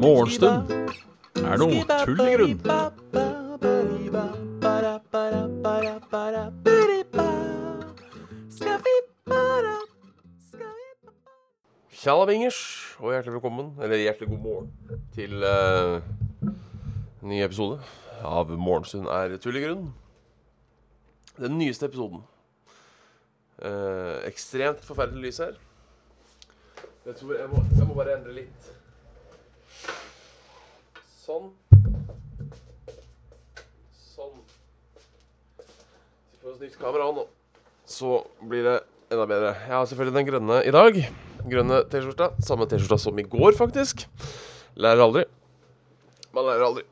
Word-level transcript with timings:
Morgenstund 0.00 0.72
er 1.38 1.60
noe 1.60 1.84
tull 1.86 2.22
i 2.24 2.32
grunn. 2.34 2.56
Tjallabingers, 12.00 12.58
og 12.98 13.12
hjertelig 13.12 13.36
velkommen, 13.36 13.70
eller 13.78 14.02
hjertelig 14.02 14.32
god 14.32 14.42
morgen, 14.48 14.68
til 15.14 15.46
uh, 15.46 16.00
en 16.42 17.30
ny 17.30 17.42
episode 17.44 17.78
av 18.24 18.50
Morgenstund 18.50 19.06
er 19.06 19.38
tull 19.38 19.60
i 19.60 19.64
grunn. 19.68 19.90
Den 21.38 21.60
nyeste 21.60 21.86
episoden. 21.86 22.24
Eh, 23.60 24.18
ekstremt 24.24 24.80
forferdelig 24.86 25.26
lys 25.26 25.40
her. 25.42 25.56
Jeg 27.04 27.16
tror 27.18 27.34
jeg 27.36 27.48
må, 27.52 27.60
jeg 27.76 27.88
må 27.88 27.96
bare 27.96 28.14
endre 28.16 28.32
litt. 28.38 28.70
Sånn. 31.20 31.50
Sånn. 34.00 34.38
Vi 35.60 36.40
får 36.40 36.54
oss 36.54 36.62
nytt 36.64 36.80
kamera 36.80 37.10
nå. 37.18 37.26
Så 37.90 38.22
blir 38.40 38.64
det 38.64 38.78
enda 39.10 39.28
bedre. 39.28 39.52
Jeg 39.66 39.76
har 39.76 39.86
selvfølgelig 39.92 40.16
den 40.16 40.30
grønne 40.30 40.62
i 40.64 40.72
dag. 40.74 41.02
Grønne 41.50 41.82
T-skjorta. 41.92 42.32
Samme 42.44 42.68
T-skjorta 42.70 43.00
som 43.04 43.20
i 43.20 43.28
går, 43.28 43.52
faktisk. 43.60 44.06
Lærer 44.80 45.04
aldri. 45.04 45.28
Man 46.32 46.48
lærer 46.48 46.68
aldri. 46.70 46.88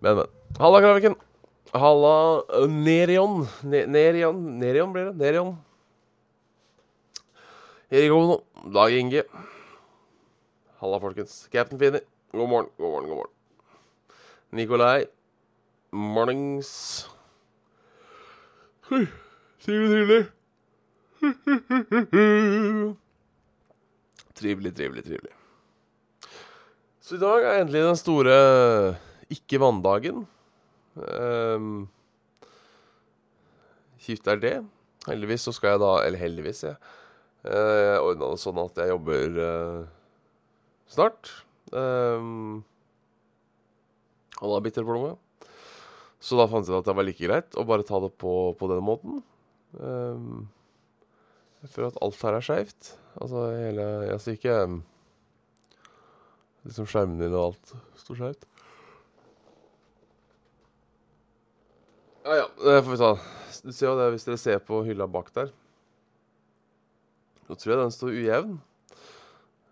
Men, 0.00 0.22
men. 0.22 0.26
Halla, 0.56 0.80
Kraviken. 0.80 1.20
Halla, 1.78 2.42
uh, 2.42 2.66
Nerion. 2.66 3.46
Ne 3.62 3.86
Nerion. 3.86 4.60
Nerion 4.60 4.92
blir 4.92 5.04
det. 5.04 5.16
Nerion. 5.18 5.56
Erik 7.90 8.12
Ono. 8.12 8.40
Dag 8.74 8.92
Inge. 8.92 9.22
Halla, 10.78 11.00
folkens. 11.00 11.48
Captain 11.52 11.78
Finni. 11.78 12.00
God 12.32 12.48
morgen, 12.48 12.70
god 12.76 12.90
morgen, 12.90 13.08
god 13.08 13.16
morgen. 13.16 13.32
Nikolai. 14.50 15.06
Mornings. 15.90 17.06
Trivelig, 18.88 19.90
trivelig. 19.90 20.26
Trivelig, 24.38 24.76
trivelig, 24.76 25.04
trivelig. 25.04 25.32
Så 27.00 27.16
i 27.16 27.18
dag 27.18 27.44
er 27.44 27.60
endelig 27.62 27.82
den 27.82 27.96
store 27.98 28.34
ikke-vanndagen. 29.32 30.26
Kjipt 34.02 34.30
er 34.30 34.40
det. 34.42 34.56
Heldigvis 35.08 35.46
så 35.48 35.54
skal 35.56 35.74
jeg 35.74 35.82
da 35.82 35.92
Eller 36.06 36.20
heldigvis, 36.22 36.64
jeg. 36.66 36.76
Jeg 37.48 38.00
ordna 38.02 38.32
det 38.32 38.42
sånn 38.42 38.58
at 38.60 38.80
jeg 38.82 38.90
jobber 38.90 39.38
uh, 39.38 39.86
snart. 40.90 41.30
Um, 41.70 42.64
han 44.40 44.52
har 44.52 44.64
bitterplomme. 44.64 45.14
Så 46.18 46.38
da 46.38 46.48
fant 46.50 46.66
jeg 46.66 46.74
ut 46.74 46.82
at 46.82 46.90
det 46.90 46.96
var 46.98 47.06
like 47.06 47.24
greit 47.30 47.58
å 47.58 47.64
bare 47.68 47.86
ta 47.86 48.00
det 48.02 48.10
på, 48.18 48.34
på 48.58 48.70
denne 48.70 48.84
måten. 48.84 49.20
Um, 49.78 50.48
jeg 51.62 51.72
føler 51.74 51.92
at 51.92 52.00
alt 52.02 52.22
her 52.26 52.38
er 52.38 52.46
skeivt. 52.46 52.92
Altså 53.18 53.48
hele 53.54 53.86
Altså 54.14 54.34
ikke 54.34 54.58
Liksom 56.66 56.86
skjermen 56.90 57.20
din 57.22 57.34
og 57.34 57.52
alt 57.52 57.74
står 58.02 58.18
skeivt. 58.18 58.48
Ja 62.28 62.34
ja, 62.36 62.48
det 62.60 62.82
får 62.84 62.90
vi 62.90 62.96
ta. 63.00 63.12
Du 63.64 63.70
ser 63.72 63.86
jo 63.86 63.94
det 63.96 64.06
hvis 64.12 64.26
dere 64.26 64.36
ser 64.36 64.58
på 64.60 64.82
hylla 64.84 65.06
bak 65.08 65.30
der. 65.32 65.48
Nå 67.48 67.54
tror 67.56 67.72
jeg 67.72 67.78
den 67.80 67.94
står 67.94 68.16
ujevn. 68.18 68.50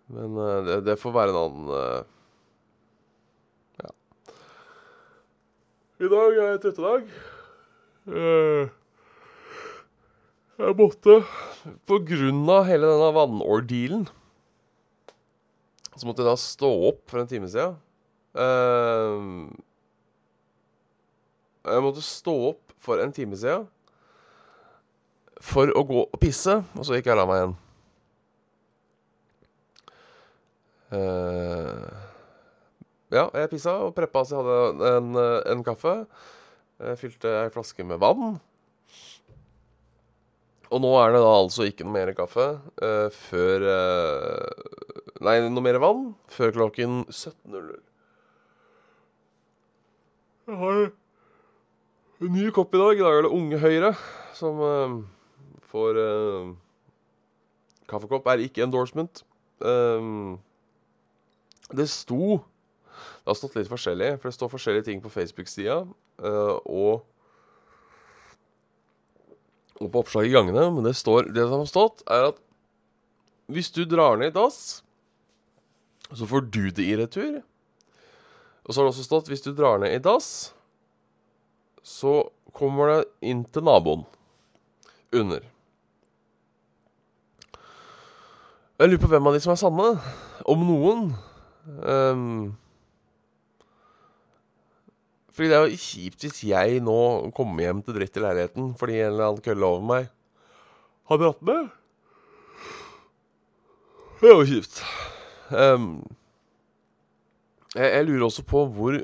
Men 0.09 0.39
uh, 0.39 0.65
det, 0.65 0.77
det, 0.87 0.95
får 0.97 1.13
være 1.13 1.35
en 1.35 1.37
annen 1.43 1.67
uh, 1.69 1.99
Ja. 3.83 3.91
I 6.01 6.09
dag 6.15 6.39
er 6.47 6.57
trettedag. 6.63 7.05
Uh, 8.09 8.73
jeg 10.57 10.77
måtte, 10.81 11.19
på 11.85 12.01
grunn 12.09 12.41
av 12.49 12.65
hele 12.71 12.87
denne 12.89 13.09
vannordealen 13.13 14.05
Så 15.91 16.07
måtte 16.07 16.23
jeg 16.23 16.31
da 16.31 16.37
stå 16.41 16.73
opp 16.89 17.03
for 17.05 17.21
en 17.21 17.29
time 17.29 17.53
siden. 17.53 17.77
Uh, 18.33 19.45
jeg 21.71 21.83
måtte 21.85 22.05
stå 22.05 22.35
opp 22.51 22.75
for 22.81 23.01
en 23.03 23.13
time 23.15 23.37
siden 23.39 23.67
for 25.43 25.69
å 25.69 25.83
gå 25.85 26.01
og 26.07 26.19
pisse, 26.21 26.55
og 26.73 26.85
så 26.85 26.97
gikk 26.97 27.09
jeg 27.09 27.17
og 27.17 27.19
la 27.19 27.27
meg 27.29 27.41
igjen. 27.41 27.55
Uh, 30.87 31.87
ja, 33.11 33.27
jeg 33.35 33.51
pissa 33.51 33.75
og 33.85 33.93
preppa 33.95 34.23
så 34.25 34.39
jeg 34.39 34.47
hadde 34.47 34.91
en, 34.97 35.21
en 35.53 35.63
kaffe. 35.67 35.93
Jeg 36.77 36.99
fylte 37.01 37.33
ei 37.41 37.51
flaske 37.53 37.85
med 37.87 38.01
vann. 38.01 38.37
Og 40.67 40.83
nå 40.83 40.91
er 40.99 41.13
det 41.15 41.23
da 41.23 41.31
altså 41.31 41.67
ikke 41.67 41.85
noe 41.87 41.95
mer 41.95 42.11
kaffe 42.15 42.47
uh, 42.83 43.07
før 43.13 43.63
uh, 43.63 44.73
Nei, 45.23 45.39
noe 45.49 45.63
mer 45.65 45.79
vann 45.81 46.09
før 46.29 46.51
klokken 46.53 46.99
17.00. 47.09 47.77
Jeg 50.47 50.59
har 50.59 50.81
ny 52.25 52.49
kopp 52.55 52.73
i 52.73 52.81
dag. 52.81 52.97
I 52.97 53.03
dag 53.05 53.17
er 53.17 53.27
det 53.27 53.33
Unge 53.37 53.59
Høyre 53.61 53.91
som 54.37 54.61
uh, 54.61 54.95
får 55.71 55.99
kaffekopp. 57.89 58.27
Er 58.27 58.45
ikke 58.45 58.63
endorsement. 58.65 59.23
det 61.77 61.87
sto 61.89 62.37
Det 62.37 63.31
har 63.31 63.37
stått 63.37 63.55
litt 63.57 63.69
forskjellig, 63.69 64.17
for 64.17 64.29
det 64.29 64.35
står 64.37 64.51
forskjellige 64.51 64.87
ting 64.87 65.01
på 65.03 65.11
Facebook-sida. 65.11 65.85
og 66.65 67.05
og 69.77 69.91
på 69.93 70.01
oppslag 70.01 70.27
i 70.27 70.33
gangene, 70.33 70.67
men 70.73 70.85
det, 70.87 70.95
står, 70.97 71.29
det 71.33 71.45
som 71.45 71.61
har 71.61 71.69
stått, 71.69 72.03
er 72.09 72.31
at 72.31 72.39
hvis 73.51 73.69
du 73.75 73.83
drar 73.87 74.17
ned 74.19 74.31
i 74.31 74.35
dass, 74.35 74.81
så 76.07 76.27
får 76.27 76.47
du 76.49 76.69
det 76.73 76.83
i 76.83 76.95
retur. 76.99 77.41
Og 78.65 78.73
så 78.73 78.79
har 78.79 78.87
det 78.87 78.93
også 78.95 79.05
stått 79.05 79.29
hvis 79.31 79.45
du 79.45 79.53
drar 79.55 79.79
ned 79.83 79.93
i 79.93 80.01
dass, 80.03 80.51
så 81.87 82.19
kommer 82.57 82.91
det 82.91 83.29
inn 83.29 83.45
til 83.47 83.63
naboen 83.63 84.03
under. 85.15 85.45
Jeg 88.77 88.91
lurer 88.91 89.01
på 89.01 89.09
hvem 89.09 89.29
av 89.29 89.37
de 89.37 89.41
som 89.41 89.53
er 89.55 89.61
sanne. 89.61 89.85
Om 90.47 90.65
noen. 90.67 91.07
Um, 91.81 92.57
fordi 95.33 95.49
det 95.49 95.57
er 95.57 95.65
jo 95.69 95.79
kjipt 95.81 96.23
hvis 96.25 96.43
jeg 96.49 96.83
nå 96.85 96.99
kommer 97.37 97.65
hjem 97.65 97.81
til 97.85 97.97
dritt 97.97 98.15
i 98.17 98.21
leiligheten 98.23 98.69
fordi 98.79 98.95
en 99.01 99.09
eller 99.09 99.25
annen 99.25 99.43
kølle 99.45 99.67
over 99.67 99.83
meg 99.85 100.07
har 101.11 101.19
dratt 101.21 101.43
med. 101.45 101.67
Det 104.17 104.31
er 104.31 104.33
jo 104.33 104.47
kjipt. 104.49 104.79
Um, 105.51 105.89
jeg, 107.75 107.85
jeg, 107.85 108.07
lurer 108.07 108.25
også 108.29 108.45
på 108.49 108.63
hvor 108.73 108.97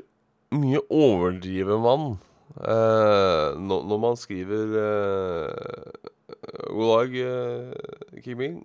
mye 0.54 0.82
overdriver 0.90 1.78
man 1.82 2.16
uh, 2.58 3.54
når, 3.60 3.98
man 3.98 4.16
skriver 4.16 4.76
uh, 4.78 6.10
God 6.70 6.92
dag, 6.92 7.18
uh, 7.24 8.20
Kim 8.22 8.40
Il. 8.40 8.60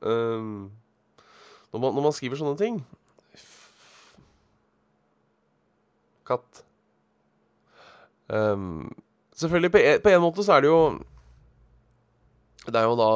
Um, 0.00 0.70
når, 1.72 1.80
man, 1.80 1.94
når 1.94 2.02
man 2.02 2.14
skriver 2.14 2.38
sånne 2.38 2.58
ting 2.58 2.82
katt. 6.28 6.64
Um, 8.28 8.90
selvfølgelig, 9.36 9.70
på 9.72 9.78
en, 9.78 10.02
på 10.04 10.12
en, 10.12 10.20
måte 10.20 10.44
så 10.44 10.58
er 10.58 10.60
det 10.60 10.68
jo 10.68 10.80
Det 12.66 12.76
er 12.76 12.84
jo 12.84 12.96
da 12.98 13.12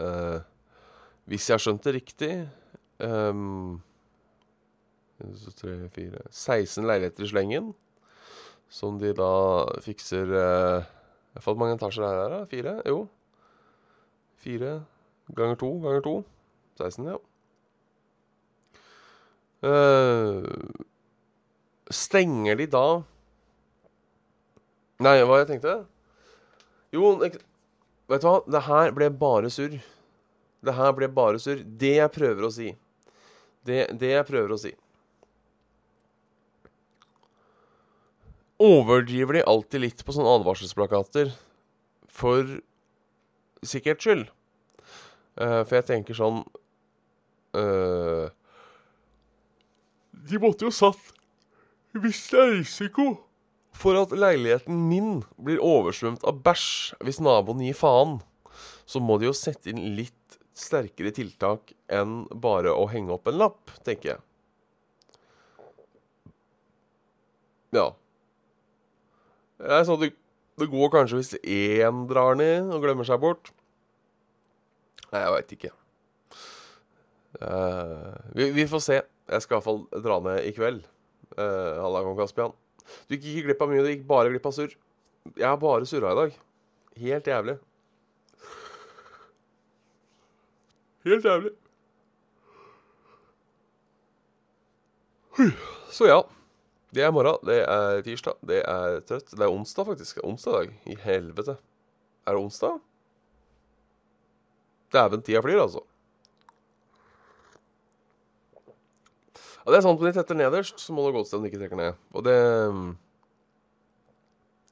uh, 0.00 0.38
Hvis 1.28 1.50
jeg 1.50 1.58
har 1.58 1.60
skjønt 1.60 1.84
det 1.84 1.94
riktig 1.98 2.30
um, 3.04 3.82
3, 5.20 5.90
4, 5.92 6.22
16 6.30 6.86
leiligheter 6.86 7.26
i 7.26 7.28
slengen. 7.28 7.72
Som 8.68 8.98
de 9.00 9.14
da 9.16 9.32
fikser 9.84 10.32
eh, 10.36 10.88
fått 11.40 11.58
mange 11.60 11.78
etasjer 11.78 12.04
her, 12.04 12.20
her 12.24 12.34
da? 12.34 12.40
Fire? 12.50 12.74
Jo. 12.86 13.06
Fire 14.38 14.74
ganger 15.34 15.56
to 15.60 15.70
ganger 15.84 16.04
to. 16.04 16.14
16, 16.78 17.08
ja. 17.08 17.18
Uh, 19.58 20.44
Stenger 21.90 22.54
de 22.60 22.68
da 22.70 22.84
Nei, 25.02 25.16
hva 25.26 25.40
jeg 25.40 25.48
tenkte? 25.48 25.72
Jo, 26.94 27.16
vet 27.18 27.38
du 28.22 28.26
hva? 28.28 28.36
Det 28.46 28.62
her 28.66 28.92
ble 28.94 29.08
bare 29.14 29.50
surr. 29.50 29.74
Det 30.62 30.74
her 30.74 30.94
ble 30.94 31.08
bare 31.10 31.40
surr. 31.42 31.62
Det 31.62 31.96
jeg 31.96 32.14
prøver 32.14 32.46
å 32.46 32.52
si 32.54 32.72
Det, 33.66 33.88
det 33.98 34.12
jeg 34.14 34.26
prøver 34.26 34.54
å 34.54 34.60
si 34.60 34.72
Overdriver 38.58 39.38
de 39.38 39.44
alltid 39.46 39.84
litt 39.84 40.00
på 40.04 40.14
sånne 40.14 40.32
advarselsplakater 40.40 41.30
for 42.10 42.58
sikkerhets 43.62 44.06
skyld. 44.06 44.26
Uh, 45.38 45.62
for 45.62 45.78
jeg 45.78 45.86
tenker 45.86 46.16
sånn 46.18 46.40
uh, 47.54 48.26
De 50.26 50.40
måtte 50.42 50.66
jo 50.66 50.72
satt 50.74 51.12
Hvis 51.94 52.24
det 52.32 52.40
er 52.42 52.50
risiko 52.56 53.04
for 53.78 53.94
at 54.00 54.10
leiligheten 54.10 54.80
min 54.88 55.20
blir 55.38 55.62
oversvømt 55.62 56.24
av 56.26 56.40
bæsj 56.42 56.98
hvis 57.06 57.20
naboen 57.22 57.62
gir 57.62 57.76
faen, 57.78 58.16
så 58.90 58.98
må 58.98 59.20
de 59.20 59.28
jo 59.28 59.36
sette 59.36 59.70
inn 59.70 59.94
litt 59.94 60.38
sterkere 60.58 61.12
tiltak 61.14 61.70
enn 61.86 62.24
bare 62.34 62.72
å 62.74 62.88
henge 62.90 63.14
opp 63.14 63.30
en 63.30 63.38
lapp, 63.38 63.70
tenker 63.86 64.16
jeg. 64.16 64.24
Ja. 67.78 67.92
Det 69.58 69.74
er 69.74 69.86
sånn 69.86 69.98
at 69.98 70.14
det, 70.58 70.68
går 70.70 70.90
kanskje 70.94 71.18
hvis 71.18 71.34
én 71.42 72.04
drar 72.10 72.38
ned 72.38 72.70
og 72.74 72.82
glemmer 72.82 73.06
seg 73.06 73.20
bort. 73.22 73.50
Nei, 75.10 75.22
jeg 75.22 75.34
veit 75.34 75.54
ikke. 75.56 75.72
Uh, 77.38 78.14
vi, 78.34 78.50
vi, 78.56 78.66
får 78.70 78.82
se. 78.84 78.98
Jeg 79.28 79.44
skal 79.44 79.58
iallfall 79.58 79.84
dra 80.04 80.18
ned 80.24 80.42
i 80.48 80.54
kveld. 80.56 80.82
Uh, 81.36 81.78
Halla, 81.82 82.02
kong 82.06 82.18
Kaspian. 82.18 82.54
Du 83.06 83.16
gikk 83.16 83.26
ikke 83.32 83.46
glipp 83.48 83.64
av 83.64 83.72
mye, 83.72 83.84
du 83.84 83.90
gikk 83.92 84.06
bare 84.08 84.32
glipp 84.32 84.46
av 84.48 84.54
surr. 84.56 84.74
Jeg 85.34 85.46
har 85.46 85.58
bare 85.60 85.88
surra 85.88 86.14
i 86.14 86.20
dag. 86.22 86.38
Helt 86.98 87.30
jævlig. 87.30 87.58
Helt 91.08 91.24
jævlig. 91.24 91.54
Så 95.94 96.08
ja. 96.08 96.22
Det 96.88 97.04
er 97.04 97.12
morgen. 97.12 97.36
Det 97.44 97.58
er 97.68 98.00
tirsdag. 98.04 98.38
Det 98.48 98.62
er 98.64 99.00
trøtt. 99.04 99.34
Det 99.34 99.44
er 99.44 99.52
onsdag, 99.52 99.84
faktisk. 99.90 100.22
Onsdag 100.24 100.54
dag. 100.56 100.70
I 100.88 100.96
helvete. 101.02 101.58
Er 102.24 102.36
det 102.36 102.40
onsdag? 102.40 102.78
Dæven, 104.92 105.22
tida 105.22 105.42
flyr, 105.44 105.60
altså. 105.66 105.82
Ja, 109.36 109.74
det 109.74 109.82
er 109.82 109.84
sant, 109.84 110.00
men 110.00 110.08
de 110.08 110.16
tetter 110.16 110.38
nederst, 110.38 110.80
så 110.80 110.94
må 110.96 111.04
det 111.04 111.18
gå 111.18 111.26
til 111.28 111.42
de 111.44 111.50
ikke 111.50 111.60
trekker 111.60 111.76
ned. 111.76 112.00
Og 112.16 112.24
det 112.24 112.38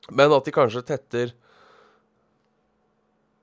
Men 0.08 0.32
at 0.32 0.46
de 0.46 0.54
kanskje 0.54 0.86
tetter 0.86 1.34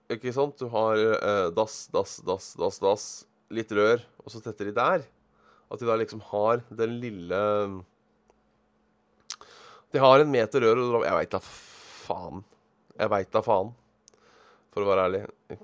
Ikke 0.09 0.33
sant? 0.33 0.57
Du 0.57 0.67
har 0.73 0.97
eh, 0.97 1.49
dass, 1.53 1.87
dass, 1.93 2.17
dass, 2.25 2.53
dass, 2.57 2.79
dass, 2.79 3.25
litt 3.53 3.71
rør, 3.71 4.01
og 4.25 4.31
så 4.33 4.41
tetter 4.41 4.65
de 4.65 4.73
der. 4.73 5.05
At 5.69 5.79
de 5.79 5.85
da 5.85 5.95
liksom 5.95 6.21
har 6.31 6.65
den 6.73 6.97
lille 7.01 7.39
De 9.93 10.01
har 10.01 10.23
en 10.23 10.33
meter 10.33 10.65
rør, 10.65 10.81
og 10.81 11.05
Jeg 11.05 11.17
veit 11.19 11.33
da 11.35 11.39
faen. 11.43 12.43
Jeg 12.97 13.09
veit 13.13 13.31
da 13.33 13.41
faen, 13.45 13.71
for 14.73 14.83
å 14.83 14.89
være 14.89 15.07
ærlig. 15.07 15.23
Jeg, 15.49 15.59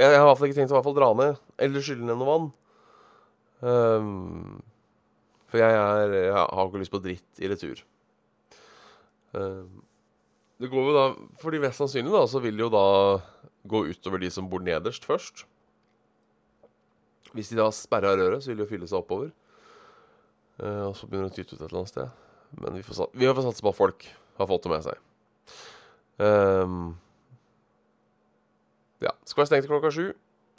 jeg 0.00 0.10
har 0.10 0.24
i 0.24 0.28
hvert 0.28 0.38
fall 0.40 0.50
ikke 0.50 0.58
tenkt 0.58 0.74
å 0.74 0.84
fall 0.84 0.96
dra 0.96 1.10
ned, 1.18 1.42
eller 1.66 1.84
skylle 1.84 2.08
ned 2.08 2.20
noe 2.20 2.30
vann. 2.30 2.48
Um, 3.64 4.62
for 5.48 5.60
jeg, 5.60 5.76
er, 5.78 6.16
jeg, 6.18 6.32
har 6.34 6.68
ikke 6.68 6.80
lyst 6.82 6.92
på 6.92 7.02
dritt 7.04 7.40
i 7.44 7.50
retur. 7.52 7.84
Um, 9.32 9.84
det 10.62 10.68
går 10.70 10.88
jo 10.88 10.92
da 10.94 11.04
Fordi 11.40 11.58
mest 11.62 11.80
sannsynlig 11.80 12.12
da, 12.14 12.20
så 12.30 12.38
vil 12.42 12.58
det 12.58 12.62
jo 12.62 12.72
da 12.72 12.84
gå 13.66 13.80
utover 13.90 14.20
de 14.22 14.28
som 14.30 14.48
bor 14.50 14.62
nederst 14.62 15.06
først. 15.08 15.46
Hvis 17.34 17.50
de 17.50 17.58
da 17.58 17.70
sperrer 17.74 18.12
av 18.12 18.20
røret, 18.20 18.44
så 18.44 18.52
vil 18.52 18.60
det 18.60 18.66
jo 18.66 18.72
fylle 18.74 18.88
seg 18.90 19.00
oppover. 19.00 19.32
Uh, 20.60 20.90
og 20.90 20.94
så 20.98 21.08
begynner 21.08 21.28
det 21.28 21.34
å 21.34 21.38
tyte 21.40 21.56
ut 21.56 21.60
et 21.60 21.66
eller 21.68 21.82
annet 21.82 21.94
sted. 21.94 22.20
Men 22.60 22.78
vi 22.78 22.84
får, 22.86 23.08
får 23.14 23.46
satse 23.48 23.64
på 23.64 23.72
at 23.72 23.78
folk 23.78 24.06
har 24.38 24.50
fått 24.50 24.66
det 24.66 24.72
med 24.72 24.84
seg. 24.86 25.00
Um, 26.18 26.94
ja. 29.02 29.14
Skal 29.26 29.42
være 29.42 29.50
stengt 29.52 29.70
klokka 29.70 29.92
sju. 29.94 30.06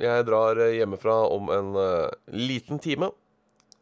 Jeg 0.01 0.25
drar 0.27 0.59
eh, 0.59 0.75
hjemmefra 0.75 1.21
om 1.31 1.51
en 1.55 1.71
uh, 1.79 2.11
liten 2.35 2.81
time. 2.83 3.11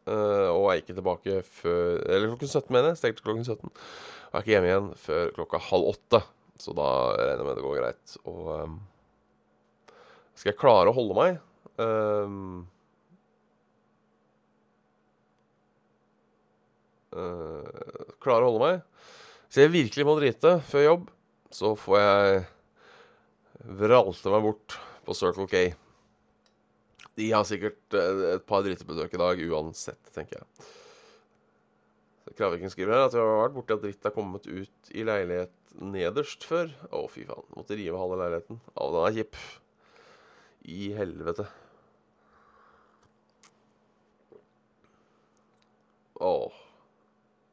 Uh, 0.03 0.51
og 0.51 0.67
er 0.67 0.81
ikke 0.81 0.97
tilbake 0.97 1.37
før 1.47 2.01
Eller 2.11 2.27
klokken 2.33 2.49
17, 2.49 2.67
mener 2.69 2.91
jeg. 2.91 2.99
Stengt 3.01 3.23
klokken 3.23 3.45
17. 3.47 3.69
Og 3.69 4.37
er 4.37 4.43
ikke 4.43 4.53
hjemme 4.55 4.69
igjen 4.69 4.89
før 4.99 5.33
klokka 5.37 5.61
halv 5.71 5.93
åtte. 5.93 6.21
Så 6.61 6.75
da 6.77 6.89
regner 7.17 7.41
jeg 7.41 7.47
med 7.47 7.57
det 7.57 7.65
går 7.65 7.79
greit. 7.79 8.17
Og 8.29 8.51
um, 8.53 8.77
skal 10.37 10.53
jeg 10.53 10.59
klare 10.59 10.91
å 10.91 10.97
holde 10.97 11.17
meg 11.17 11.41
um, 11.81 12.63
uh, 17.13 18.15
klarer 18.23 18.45
å 18.45 18.51
holde 18.51 18.65
meg. 18.65 19.07
Så 19.53 19.63
jeg 19.63 19.73
virkelig 19.73 20.05
må 20.07 20.17
drite 20.17 20.57
før 20.65 20.85
jobb, 20.87 21.07
så 21.53 21.73
får 21.77 21.99
jeg 22.01 22.43
vralte 23.79 24.33
meg 24.33 24.45
bort 24.47 24.77
på 25.05 25.15
Circle 25.17 25.45
K. 25.51 25.65
De 27.13 27.27
har 27.29 27.45
sikkert 27.45 27.93
eh, 27.93 28.23
et 28.33 28.45
par 28.49 28.63
dritebesøk 28.65 29.13
i 29.13 29.21
dag 29.21 29.43
uansett, 29.51 30.01
tenker 30.15 30.39
jeg. 30.39 30.71
Kraviken 32.33 32.71
skriver 32.73 32.95
her 32.95 33.05
at 33.05 33.13
vi 33.13 33.21
har 33.21 33.43
vært 33.43 33.57
borti 33.59 33.75
at 33.75 33.83
dritt 33.83 34.07
er 34.09 34.15
kommet 34.15 34.47
ut 34.49 34.93
i 34.95 35.05
leilighet 35.05 35.53
nederst 35.93 36.45
før. 36.47 36.71
Å, 36.89 37.03
fy 37.11 37.27
faen. 37.29 37.45
Måtte 37.53 37.77
rive 37.77 37.99
halve 37.99 38.17
leiligheten. 38.23 38.61
Å, 38.73 38.89
den 38.95 39.05
er 39.05 39.17
kjip. 39.19 39.39
I 40.73 40.89
helvete. 40.97 41.45
Åh. 46.23 46.62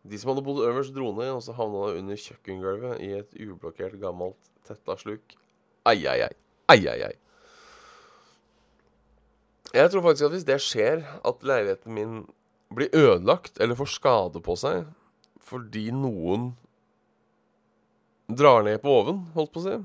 De 0.03 0.19
som 0.19 0.33
hadde 0.33 0.45
bodd 0.45 0.63
øverst, 0.65 0.95
dro 0.97 1.11
ned, 1.17 1.33
og 1.35 1.43
så 1.45 1.55
havna 1.57 1.91
de 1.91 2.01
under 2.01 2.21
kjøkkengulvet 2.21 3.03
i 3.05 3.11
et 3.19 3.35
ublokkert, 3.37 3.99
gammelt 4.01 4.39
tetta 4.65 4.97
sluk. 5.01 5.35
Ai, 5.89 5.99
ai, 6.09 6.23
ai. 6.25 6.33
Ai, 6.73 6.81
ai, 6.89 7.01
ai. 7.11 7.17
Jeg 9.77 9.91
tror 9.93 10.03
faktisk 10.03 10.27
at 10.27 10.35
hvis 10.35 10.47
det 10.49 10.59
skjer, 10.65 11.05
at 11.27 11.45
leiligheten 11.47 11.95
min 11.95 12.15
blir 12.75 12.91
ødelagt 12.97 13.61
eller 13.61 13.79
får 13.79 13.93
skade 13.93 14.43
på 14.43 14.57
seg 14.59 14.89
fordi 15.51 15.89
noen 15.95 16.53
drar 18.31 18.63
ned 18.63 18.79
på 18.83 18.93
oven, 19.01 19.25
holdt 19.35 19.51
på 19.55 19.63
å 19.63 19.65
si, 19.65 19.77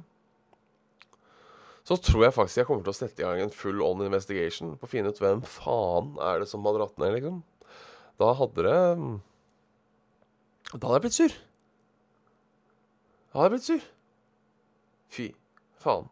så 1.86 1.98
tror 2.02 2.28
jeg 2.28 2.36
faktisk 2.36 2.62
jeg 2.62 2.68
kommer 2.70 2.86
til 2.86 2.94
å 2.94 2.98
sette 2.98 3.22
i 3.22 3.26
gang 3.26 3.42
en 3.42 3.54
full 3.54 3.82
on 3.86 4.04
investigation 4.06 4.76
på 4.78 4.86
å 4.86 4.92
finne 4.92 5.10
ut 5.14 5.22
hvem 5.22 5.42
faen 5.46 6.14
er 6.22 6.42
det 6.42 6.50
som 6.50 6.66
har 6.66 6.78
dratt 6.78 7.02
ned, 7.02 7.18
liksom. 7.18 7.42
Da 8.22 8.32
hadde 8.38 8.66
det 8.66 8.80
Da 10.76 10.90
hadde 10.90 10.98
jeg 10.98 11.04
blitt 11.06 11.16
sur. 11.16 11.36
Da 13.32 13.40
hadde 13.40 13.46
jeg 13.46 13.54
blitt 13.54 13.68
sur. 13.70 13.88
Fy 15.16 15.28
faen. 15.80 16.10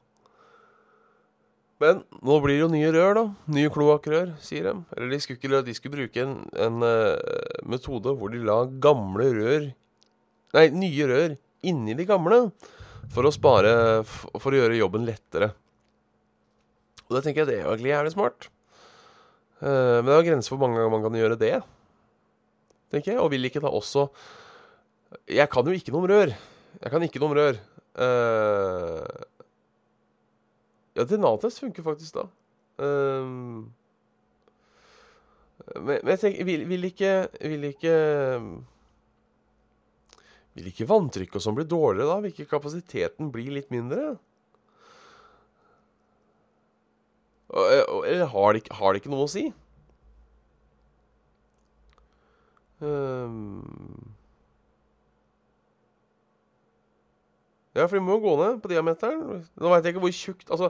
Men 1.84 2.04
nå 2.24 2.38
blir 2.40 2.56
det 2.56 2.62
jo 2.62 2.70
nye 2.72 2.92
rør, 2.96 3.18
da. 3.18 3.24
Nye 3.52 3.72
kloakkrør, 3.74 4.38
sier 4.44 4.70
de. 4.70 4.74
Eller 4.96 5.12
de 5.12 5.20
skulle, 5.20 5.42
ikke, 5.42 5.64
de 5.68 5.76
skulle 5.76 5.98
bruke 5.98 6.24
en, 6.24 6.38
en 6.56 6.86
uh, 6.86 7.64
metode 7.68 8.14
hvor 8.16 8.32
de 8.32 8.40
la 8.46 8.62
gamle 8.84 9.32
rør 9.36 9.72
Nei, 10.54 10.68
nye 10.70 11.08
rør 11.10 11.34
inni 11.66 11.96
de 11.98 12.06
gamle. 12.08 12.38
For 13.12 13.26
å 13.26 13.34
spare 13.34 13.74
For 14.06 14.54
å 14.54 14.60
gjøre 14.60 14.78
jobben 14.78 15.08
lettere. 15.08 15.50
Og 17.10 17.18
da 17.18 17.24
tenker 17.26 17.44
jeg 17.44 17.50
det 17.50 17.58
er 17.60 17.68
egentlig 17.68 17.92
jævlig 17.92 18.14
smart. 18.14 18.48
Uh, 19.60 20.00
men 20.00 20.14
det 20.14 20.16
er 20.22 20.30
grenser 20.30 20.54
for 20.54 20.62
hvor 20.62 20.70
mange 20.70 20.80
ganger 20.80 20.96
man 20.96 21.04
kan 21.04 21.20
gjøre 21.20 21.40
det. 21.42 21.58
Tenker 22.94 23.16
jeg. 23.16 23.20
Og 23.20 23.34
vil 23.34 23.50
ikke 23.50 23.64
da 23.66 23.74
også 23.74 24.08
Jeg 25.30 25.50
kan 25.52 25.68
jo 25.68 25.76
ikke 25.76 25.94
noe 25.94 26.04
om 26.04 26.10
rør. 26.10 26.34
Jeg 26.82 26.92
kan 26.92 27.06
ikke 27.06 27.22
noe 27.22 27.32
om 27.32 27.38
rør. 27.38 27.60
Uh, 27.94 29.06
ja, 30.98 31.06
DNA-test 31.06 31.62
funker 31.62 31.86
faktisk 31.86 32.18
da. 32.18 32.28
Uh, 32.82 33.64
men, 35.78 36.00
men, 36.02 36.10
jeg 36.16 36.20
tenker 36.24 36.48
Vil, 36.48 36.64
vil 36.68 36.88
ikke 36.88 37.12
Vil 37.46 37.68
ikke 37.68 37.92
Vil 40.58 40.70
ikke 40.72 40.88
vanntrykket 40.90 41.38
og 41.38 41.44
sånn 41.46 41.60
dårligere 41.62 42.10
da? 42.10 42.18
Vil 42.24 42.34
ikke 42.34 42.50
kapasiteten 42.50 43.30
bli 43.34 43.46
litt 43.54 43.70
mindre? 43.74 44.16
Eller 47.54 48.26
har 48.34 48.58
det, 48.58 48.64
har 48.74 48.94
det 48.94 49.04
ikke 49.04 49.14
noe 49.14 49.28
å 49.28 49.32
si? 49.32 49.46
Um, 52.82 53.53
Ja, 57.74 57.88
for 57.88 57.98
de 57.98 58.04
må 58.06 58.18
jo 58.18 58.22
gå 58.22 58.34
ned 58.38 58.60
på 58.62 58.70
diameteren. 58.70 59.42
Nå 59.58 59.72
veit 59.72 59.86
jeg 59.86 59.96
ikke 59.96 60.04
hvor 60.04 60.14
tjukt 60.14 60.52
Altså, 60.54 60.70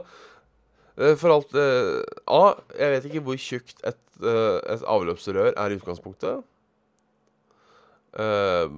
eh, 0.96 1.16
for 1.20 1.34
alt 1.34 1.52
uh, 1.52 2.00
A, 2.32 2.54
jeg 2.78 2.94
vet 2.94 3.08
ikke 3.10 3.24
hvor 3.26 3.40
tjukt 3.40 3.84
et, 3.84 4.00
uh, 4.24 4.60
et 4.72 4.86
avløpsrør 4.88 5.52
er 5.52 5.74
i 5.74 5.78
utgangspunktet. 5.80 6.44
Uh, 8.14 8.70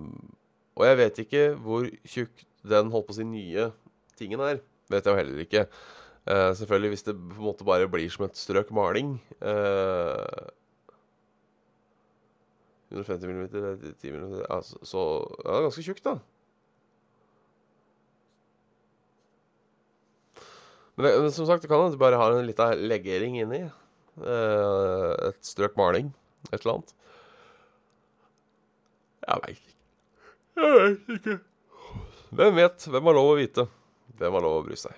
og 0.76 0.88
jeg 0.88 0.98
vet 1.02 1.22
ikke 1.22 1.44
hvor 1.62 1.86
tjukk 2.08 2.42
den 2.66 2.90
holdt 2.90 3.06
på 3.06 3.14
å 3.14 3.20
si 3.20 3.28
nye 3.28 3.70
tingen 4.18 4.42
er. 4.42 4.58
Vet 4.90 5.06
jeg 5.06 5.12
jo 5.12 5.20
heller 5.20 5.42
ikke. 5.42 5.66
selvfølgelig 6.26 6.90
hvis 6.90 7.06
det 7.06 7.14
på 7.14 7.38
en 7.38 7.46
måte 7.46 7.64
bare 7.64 7.88
blir 7.88 8.10
som 8.10 8.26
et 8.26 8.36
strøk 8.38 8.70
maling. 8.74 9.16
150 12.90 13.26
mm, 13.26 13.48
10 14.02 14.12
mm 14.12 14.42
altså, 14.50 14.78
Så 14.82 14.98
ja, 15.44 15.50
det 15.50 15.56
er 15.56 15.66
ganske 15.68 15.82
tjukt, 15.82 16.04
da. 16.04 16.18
Men, 20.96 21.08
det, 21.24 21.32
som 21.36 21.46
sagt, 21.48 21.62
det 21.62 21.68
kan 21.68 21.82
hende 21.82 21.96
du 21.96 22.00
bare 22.00 22.16
har 22.20 22.32
en 22.32 22.46
lita 22.46 22.70
legering 22.74 23.36
inni. 23.42 23.66
Eh, 24.16 25.10
et 25.28 25.40
strøk 25.44 25.76
maling. 25.76 26.08
Et 26.48 26.58
eller 26.60 26.78
annet. 26.78 26.94
Jeg 29.26 29.42
veit 29.42 29.58
ikke. 29.58 29.74
Jeg 30.56 30.76
veit 30.80 31.12
ikke. 31.18 31.36
Hvem 32.36 32.60
vet? 32.62 32.88
Hvem 32.88 33.10
har 33.10 33.18
lov 33.18 33.32
å 33.34 33.36
vite? 33.38 33.66
Hvem 34.16 34.38
har 34.38 34.44
lov 34.46 34.60
å 34.60 34.64
bry 34.64 34.78
seg? 34.80 34.96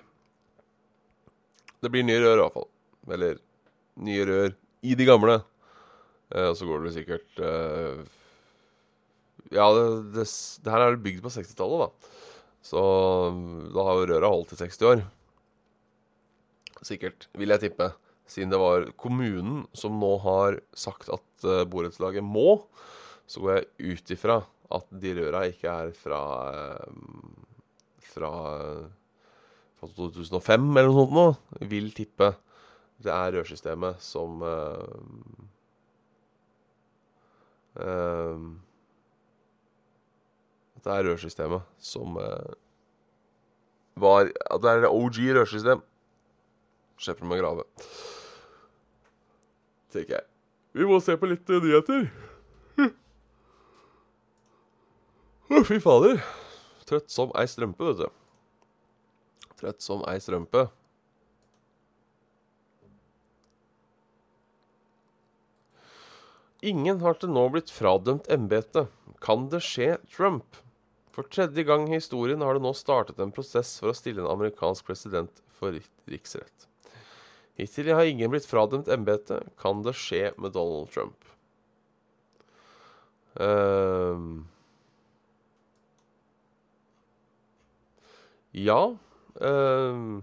Det 1.83 1.91
blir 1.91 2.07
nye 2.07 2.21
rør, 2.23 2.37
i 2.37 2.43
hvert 2.45 2.55
fall. 2.55 2.69
Eller 3.15 3.43
nye 4.07 4.25
rør 4.27 4.55
i 4.87 4.95
de 4.95 5.07
gamle. 5.07 5.39
Eh, 6.31 6.47
og 6.47 6.55
så 6.55 6.67
går 6.69 6.85
det 6.85 6.95
sikkert 6.95 7.43
eh, 7.43 8.01
Ja, 9.51 9.67
det, 9.75 9.85
det, 10.15 10.25
det 10.63 10.73
her 10.73 10.85
er 10.85 10.99
bygd 11.03 11.23
på 11.25 11.31
60-tallet, 11.33 11.87
da. 11.87 12.15
Så 12.69 12.81
da 13.73 13.85
har 13.87 13.99
jo 13.99 14.09
røra 14.13 14.29
holdt 14.31 14.53
i 14.55 14.59
60 14.59 14.91
år. 14.93 15.07
Sikkert, 16.85 17.27
vil 17.35 17.51
jeg 17.51 17.65
tippe. 17.65 17.91
Siden 18.29 18.51
det 18.53 18.59
var 18.61 18.85
kommunen 18.99 19.63
som 19.73 19.97
nå 19.99 20.11
har 20.23 20.59
sagt 20.77 21.09
at 21.11 21.47
uh, 21.47 21.65
borettslaget 21.69 22.23
må, 22.23 22.61
så 23.29 23.41
går 23.41 23.57
jeg 23.57 23.95
ut 23.95 24.13
ifra 24.13 24.37
at 24.69 24.85
de 25.01 25.15
røra 25.17 25.47
ikke 25.49 25.71
er 25.71 25.95
fra 25.97 26.21
uh, 26.53 27.39
fra, 28.09 28.31
fra 29.79 29.89
2005 29.97 30.69
eller 30.77 30.89
noe 30.89 31.01
sånt 31.01 31.15
nå. 31.15 31.25
Vil 31.71 31.91
tippe 31.95 32.33
det 32.99 33.11
er 33.15 33.35
rørsystemet 33.37 34.01
som 34.03 34.41
uh, 34.43 34.87
Det 40.79 40.91
er 40.95 41.05
rørsystemet 41.07 41.69
som 41.79 42.17
var 43.99 44.27
At 44.51 44.63
det 44.63 44.73
er 44.73 44.89
OG 44.89 45.21
rørsystem. 45.37 45.81
Slipper 46.99 47.25
de 47.25 47.35
å 47.35 47.39
grave. 47.39 47.67
Tenker 49.93 50.19
jeg. 50.19 50.27
Vi 50.77 50.85
må 50.85 50.99
se 51.01 51.15
på 51.17 51.29
litt 51.29 51.49
uh, 51.49 51.61
nyheter. 51.63 52.09
Å, 55.49 55.63
fy 55.65 55.79
fader. 55.81 56.19
Trøtt 56.85 57.09
som 57.09 57.31
ei 57.39 57.47
strømpe, 57.49 57.87
vet 57.87 58.03
du. 58.03 58.67
Trøtt 59.57 59.81
som 59.81 60.03
ei 60.09 60.21
strømpe. 60.21 60.67
Ingen 66.61 67.01
har 67.01 67.17
til 67.17 67.31
nå 67.33 67.47
blitt 67.53 67.71
fradømt 67.71 68.29
embetet. 68.29 68.91
Kan 69.23 69.47
det 69.49 69.63
skje 69.65 69.95
Trump? 70.11 70.59
For 71.15 71.25
tredje 71.25 71.65
gang 71.65 71.87
i 71.89 71.97
historien 71.97 72.43
har 72.45 72.55
det 72.55 72.63
nå 72.63 72.75
startet 72.77 73.19
en 73.19 73.33
prosess 73.33 73.77
for 73.81 73.91
å 73.91 73.97
stille 73.97 74.21
en 74.21 74.33
amerikansk 74.37 74.85
president 74.87 75.41
for 75.55 75.75
riksrett. 76.07 76.68
Hittil 77.59 77.91
har 77.91 78.07
ingen 78.07 78.31
blitt 78.31 78.47
fradømt 78.47 78.87
embetet. 78.91 79.49
Kan 79.59 79.83
det 79.83 79.97
skje 79.99 80.29
med 80.39 80.53
Donald 80.55 80.87
Trump? 80.93 81.17
Uh, 83.39 84.41
ja 88.57 88.79
uh, 89.37 90.17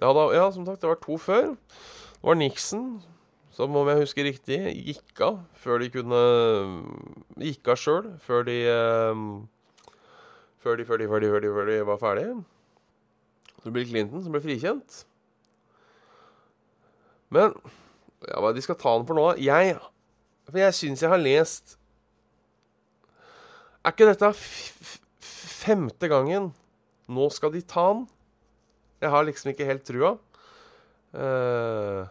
det 0.00 0.08
hadde, 0.08 0.24
Ja, 0.34 0.46
som 0.50 0.64
sagt, 0.66 0.80
det 0.80 0.88
var 0.88 0.98
to 1.02 1.18
før. 1.20 1.52
Det 1.52 2.24
var 2.24 2.38
Nixon, 2.40 3.02
som 3.50 3.76
om 3.76 3.88
jeg 3.88 4.00
husker 4.00 4.26
riktig, 4.26 4.58
gikk 4.88 5.20
av 5.24 5.42
før 5.60 5.82
de 5.82 5.90
kunne 5.92 6.22
Gikk 7.36 7.68
av 7.74 7.78
sjøl 7.80 8.08
før 8.24 8.46
de 8.48 8.56
uh, 8.70 9.26
før 10.62 10.78
de, 10.80 10.86
før 10.88 11.02
de, 11.02 11.10
før 11.10 11.20
de, 11.22 11.32
før 11.34 11.44
de, 11.44 11.52
før 11.58 11.70
de 11.70 11.82
var 11.90 12.00
ferdige. 12.00 12.38
Så 13.62 13.74
Bill 13.74 13.86
Clinton 13.88 14.24
som 14.24 14.34
ble 14.34 14.42
frikjent. 14.42 15.04
Men 17.34 17.54
ja, 18.26 18.40
hva 18.40 18.52
de 18.54 18.62
skal 18.64 18.78
ta 18.80 18.92
den 18.96 19.06
for 19.08 19.18
nå 19.18 19.26
Jeg 19.42 19.74
For 20.46 20.60
jeg 20.60 20.76
syns 20.78 21.02
jeg 21.02 21.10
har 21.10 21.20
lest 21.20 21.74
Er 23.82 23.94
ikke 23.94 24.08
dette 24.08 24.30
femte 24.36 26.10
gangen 26.10 26.52
nå 27.06 27.26
skal 27.30 27.52
de 27.54 27.62
ta 27.62 27.86
den? 27.92 28.06
Jeg 28.98 29.12
har 29.12 29.26
liksom 29.28 29.52
ikke 29.52 29.66
helt 29.68 29.84
trua. 29.86 30.16
Uh, 31.14 32.08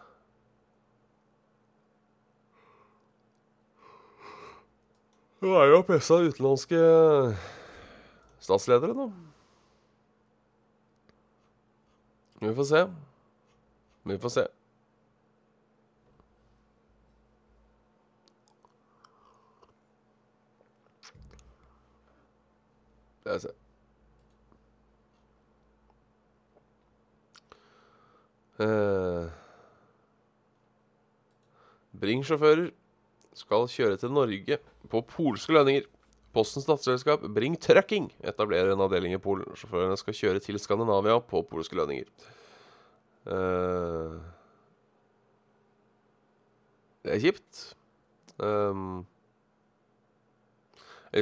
Hun 5.46 5.52
er 5.52 5.68
jo 5.68 5.82
pressa 5.84 6.16
utenlandske 6.24 6.78
statsledere, 8.40 8.96
da. 8.96 9.04
Vi 12.40 12.54
får 12.56 12.66
se. 12.70 12.80
Vi 14.10 14.16
får 14.22 14.32
se. 14.32 14.46
Skal 23.26 23.34
vi 23.34 23.42
se. 23.42 23.52
Uh, 28.62 29.26
Bring-sjåfører 31.98 32.68
skal 33.36 33.66
kjøre 33.72 33.98
til 33.98 34.14
Norge 34.14 34.60
på 34.92 35.02
polske 35.10 35.56
lønninger. 35.56 35.88
Postens 36.36 36.68
datterselskap 36.68 37.24
Bring 37.34 37.56
Trucking 37.58 38.12
etablerer 38.22 38.70
en 38.76 38.84
avdeling 38.84 39.16
i 39.16 39.20
Polen. 39.20 39.50
Sjåførene 39.58 39.98
skal 39.98 40.16
kjøre 40.20 40.44
til 40.44 40.60
Skandinavia 40.62 41.18
på 41.18 41.42
polske 41.50 41.80
lønninger. 41.80 42.06
Uh, 43.26 44.22
det 47.02 47.16
er 47.16 47.26
kjipt. 47.26 47.66
Um, 48.38 49.02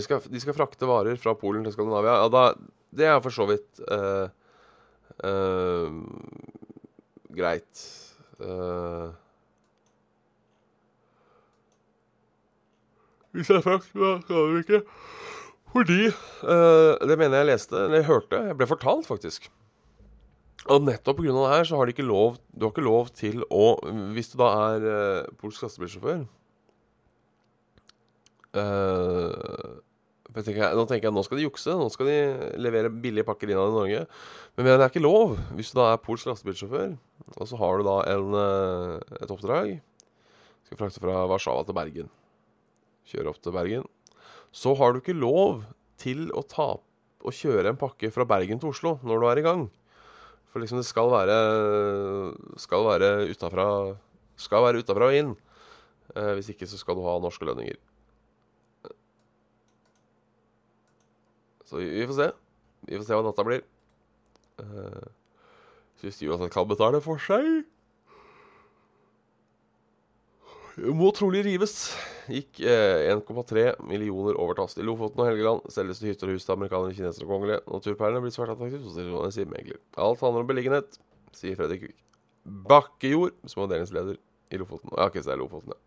skal, 0.03 0.23
de 0.31 0.41
skal, 0.43 0.57
frakte 0.57 0.89
varer 0.89 1.19
fra 1.21 1.35
Polen 1.39 1.65
til 1.67 1.75
Skandinavia. 1.75 2.17
Ja, 2.23 2.31
da, 2.33 2.45
det 2.95 3.07
er 3.11 3.21
for 3.23 3.35
så 3.35 3.47
vidt 3.49 3.83
uh, 3.87 4.27
uh, 5.27 5.91
greit. 7.35 7.85
Uh, 8.41 9.13
hvis 13.35 13.51
det 13.51 13.59
er 13.61 13.67
frakt, 13.67 13.91
da 13.99 14.17
skal 14.25 14.49
vi 14.53 14.63
ikke. 14.65 14.85
Fordi 15.75 16.05
Det 16.07 17.17
mener 17.19 17.41
jeg 17.41 17.47
leste, 17.49 17.75
eller 17.75 17.99
jeg 17.99 18.07
hørte. 18.07 18.39
Jeg 18.47 18.57
ble 18.61 18.67
fortalt, 18.71 19.09
faktisk. 19.11 19.49
Og 20.71 20.85
nettopp 20.87 21.19
pga. 21.19 21.33
det 21.35 21.51
her 21.51 21.67
så 21.67 21.77
har 21.77 21.85
de 21.87 21.93
ikke 21.93 22.07
lov 22.07 22.39
Du 22.55 22.65
har 22.65 22.71
ikke 22.71 22.87
lov 22.87 23.11
til 23.13 23.43
å 23.53 23.75
Hvis 24.15 24.31
du 24.33 24.39
da 24.41 24.47
er 24.71 25.27
polsk 25.37 25.67
lastebilsjåfør 25.67 26.23
Uh, 28.55 29.83
tenker, 30.43 30.73
nå 30.75 30.83
tenker 30.91 31.07
jeg 31.07 31.14
nå 31.14 31.23
skal 31.23 31.38
de 31.38 31.45
jukse. 31.47 31.75
Nå 31.79 31.87
skal 31.95 32.09
de 32.11 32.19
levere 32.59 32.91
billige 32.91 33.26
pakker 33.29 33.53
innad 33.53 33.71
i 33.71 33.76
Norge. 33.76 34.00
Men 34.57 34.67
det 34.67 34.75
er 34.81 34.88
ikke 34.88 35.05
lov 35.05 35.37
hvis 35.55 35.71
du 35.71 35.79
da 35.79 35.93
er 35.93 36.03
polsk 36.03 36.26
lastebilsjåfør, 36.31 36.97
og 37.38 37.50
så 37.50 37.61
har 37.61 37.79
du 37.79 37.87
da 37.87 37.97
en, 38.17 38.35
uh, 38.35 39.21
et 39.21 39.31
oppdrag. 39.31 39.76
Skal 40.67 40.81
frakte 40.81 41.03
fra 41.05 41.23
Warszawa 41.31 41.62
til 41.69 41.79
Bergen. 41.79 42.11
Kjøre 43.07 43.31
opp 43.31 43.38
til 43.45 43.55
Bergen. 43.55 43.87
Så 44.55 44.75
har 44.79 44.93
du 44.95 45.00
ikke 45.03 45.14
lov 45.14 45.62
til 46.00 46.26
å 46.35 46.43
ta 46.47 46.73
å 47.25 47.33
kjøre 47.33 47.71
en 47.71 47.81
pakke 47.81 48.11
fra 48.12 48.26
Bergen 48.29 48.61
til 48.61 48.73
Oslo 48.75 48.99
når 49.07 49.21
du 49.21 49.29
er 49.31 49.41
i 49.41 49.47
gang. 49.47 49.64
For 50.50 50.62
liksom 50.62 50.79
det 50.79 50.87
skal 50.87 51.11
være 51.11 51.38
Skal 52.62 52.85
være 52.87 54.83
utafra 54.83 55.09
og 55.09 55.17
inn. 55.19 55.35
Eh, 56.14 56.33
hvis 56.38 56.53
ikke 56.53 56.69
så 56.69 56.79
skal 56.79 56.99
du 56.99 57.03
ha 57.07 57.17
norske 57.23 57.47
lønninger. 57.47 57.79
Så 61.75 61.81
vi, 61.83 61.88
vi, 61.90 62.07
får 62.07 62.14
se. 62.14 62.31
Vi 62.87 62.99
får 63.00 63.04
se 63.09 63.16
hva 63.19 63.23
natta 63.26 63.43
blir. 63.43 63.62
Uh, 64.62 65.07
Syns 65.99 66.21
de 66.21 66.28
at 66.31 66.43
han 66.45 66.52
kan 66.54 66.69
betale 66.71 67.00
for 67.02 67.19
seg? 67.19 67.64
Må 70.95 71.11
trolig 71.14 71.43
rives. 71.49 71.75
Gikk 72.31 72.62
eh, 72.62 73.11
1,3 73.11 73.66
millioner 73.90 74.38
over 74.38 74.54
tast. 74.59 74.78
I 74.78 74.87
Lofoten 74.87 75.25
og 75.25 75.28
Helgeland 75.33 75.66
selges 75.75 75.99
det 76.02 76.12
hytter 76.12 76.31
og 76.31 76.38
hus 76.38 76.47
til 76.47 76.54
amerikanere, 76.54 76.95
kinesere 76.95 77.26
og 77.26 77.35
kongelige. 77.35 77.61
Naturperlene 77.75 78.23
blir 78.23 78.35
svært 78.38 78.54
attraktive, 78.54 79.31
sier 79.35 79.50
megler. 79.50 79.83
Alt 79.99 80.23
handler 80.23 80.47
om 80.47 80.50
beliggenhet, 80.54 80.99
sier 81.35 81.59
Fredrik 81.59 81.88
Vik. 81.88 82.00
Bakkejord, 82.71 83.35
som 83.50 83.66
avdelingsleder 83.66 84.19
i 84.54 84.62
Lofoten. 84.62 84.95
Ja, 84.95 85.11
ikke 85.11 85.26
så 85.26 85.35
er 85.35 85.43
Lofoten, 85.43 85.75
ja. 85.75 85.81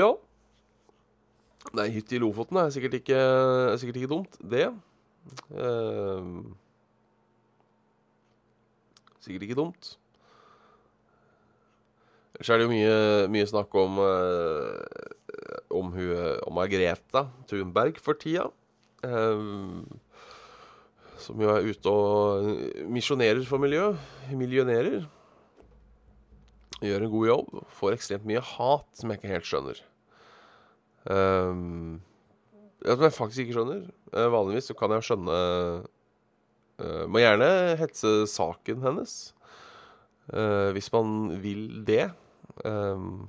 Ja, 0.00 0.14
Nei, 1.74 1.88
hytte 1.90 2.14
i 2.14 2.20
Lofoten 2.22 2.60
er 2.60 2.70
sikkert 2.70 3.00
ikke, 3.00 3.18
er 3.18 3.78
sikkert 3.82 3.98
ikke 3.98 4.10
dumt, 4.12 4.36
det. 4.38 4.68
Uh, 5.50 6.44
sikkert 9.24 9.46
ikke 9.48 9.58
dumt. 9.58 9.94
Ellers 12.34 12.50
er 12.50 12.60
det 12.60 12.66
jo 12.66 12.72
mye, 12.72 12.94
mye 13.34 13.48
snakk 13.50 13.74
om 13.78 13.98
uh, 14.02 14.78
om, 15.74 15.90
hun, 15.94 16.14
om 16.46 16.54
Margreta 16.54 17.26
Thunberg 17.50 17.98
for 18.02 18.18
tida. 18.18 18.46
Uh, 19.02 19.82
som 21.24 21.40
jo 21.40 21.50
er 21.50 21.66
ute 21.66 21.90
og 21.90 22.86
misjonerer 22.92 23.42
for 23.48 23.62
miljø. 23.62 23.94
Millionærer. 24.34 25.06
Gjør 26.84 27.06
en 27.06 27.12
god 27.16 27.26
jobb. 27.30 27.58
Får 27.80 27.96
ekstremt 27.96 28.28
mye 28.28 28.42
hat 28.44 28.86
som 28.98 29.10
jeg 29.10 29.22
ikke 29.22 29.32
helt 29.32 29.48
skjønner. 29.48 29.82
Um, 31.04 32.00
som 32.84 33.04
jeg 33.04 33.16
faktisk 33.16 33.44
ikke 33.44 33.58
skjønner. 33.58 33.84
Uh, 34.12 34.28
vanligvis 34.32 34.70
så 34.70 34.76
kan 34.76 34.92
jeg 34.94 35.04
skjønne 35.04 35.38
uh, 36.80 37.04
Må 37.08 37.20
gjerne 37.20 37.48
hetse 37.80 38.12
saken 38.30 38.84
hennes. 38.84 39.14
Uh, 40.32 40.72
hvis 40.76 40.90
man 40.94 41.34
vil 41.44 41.82
det. 41.86 42.08
Um, 42.64 43.28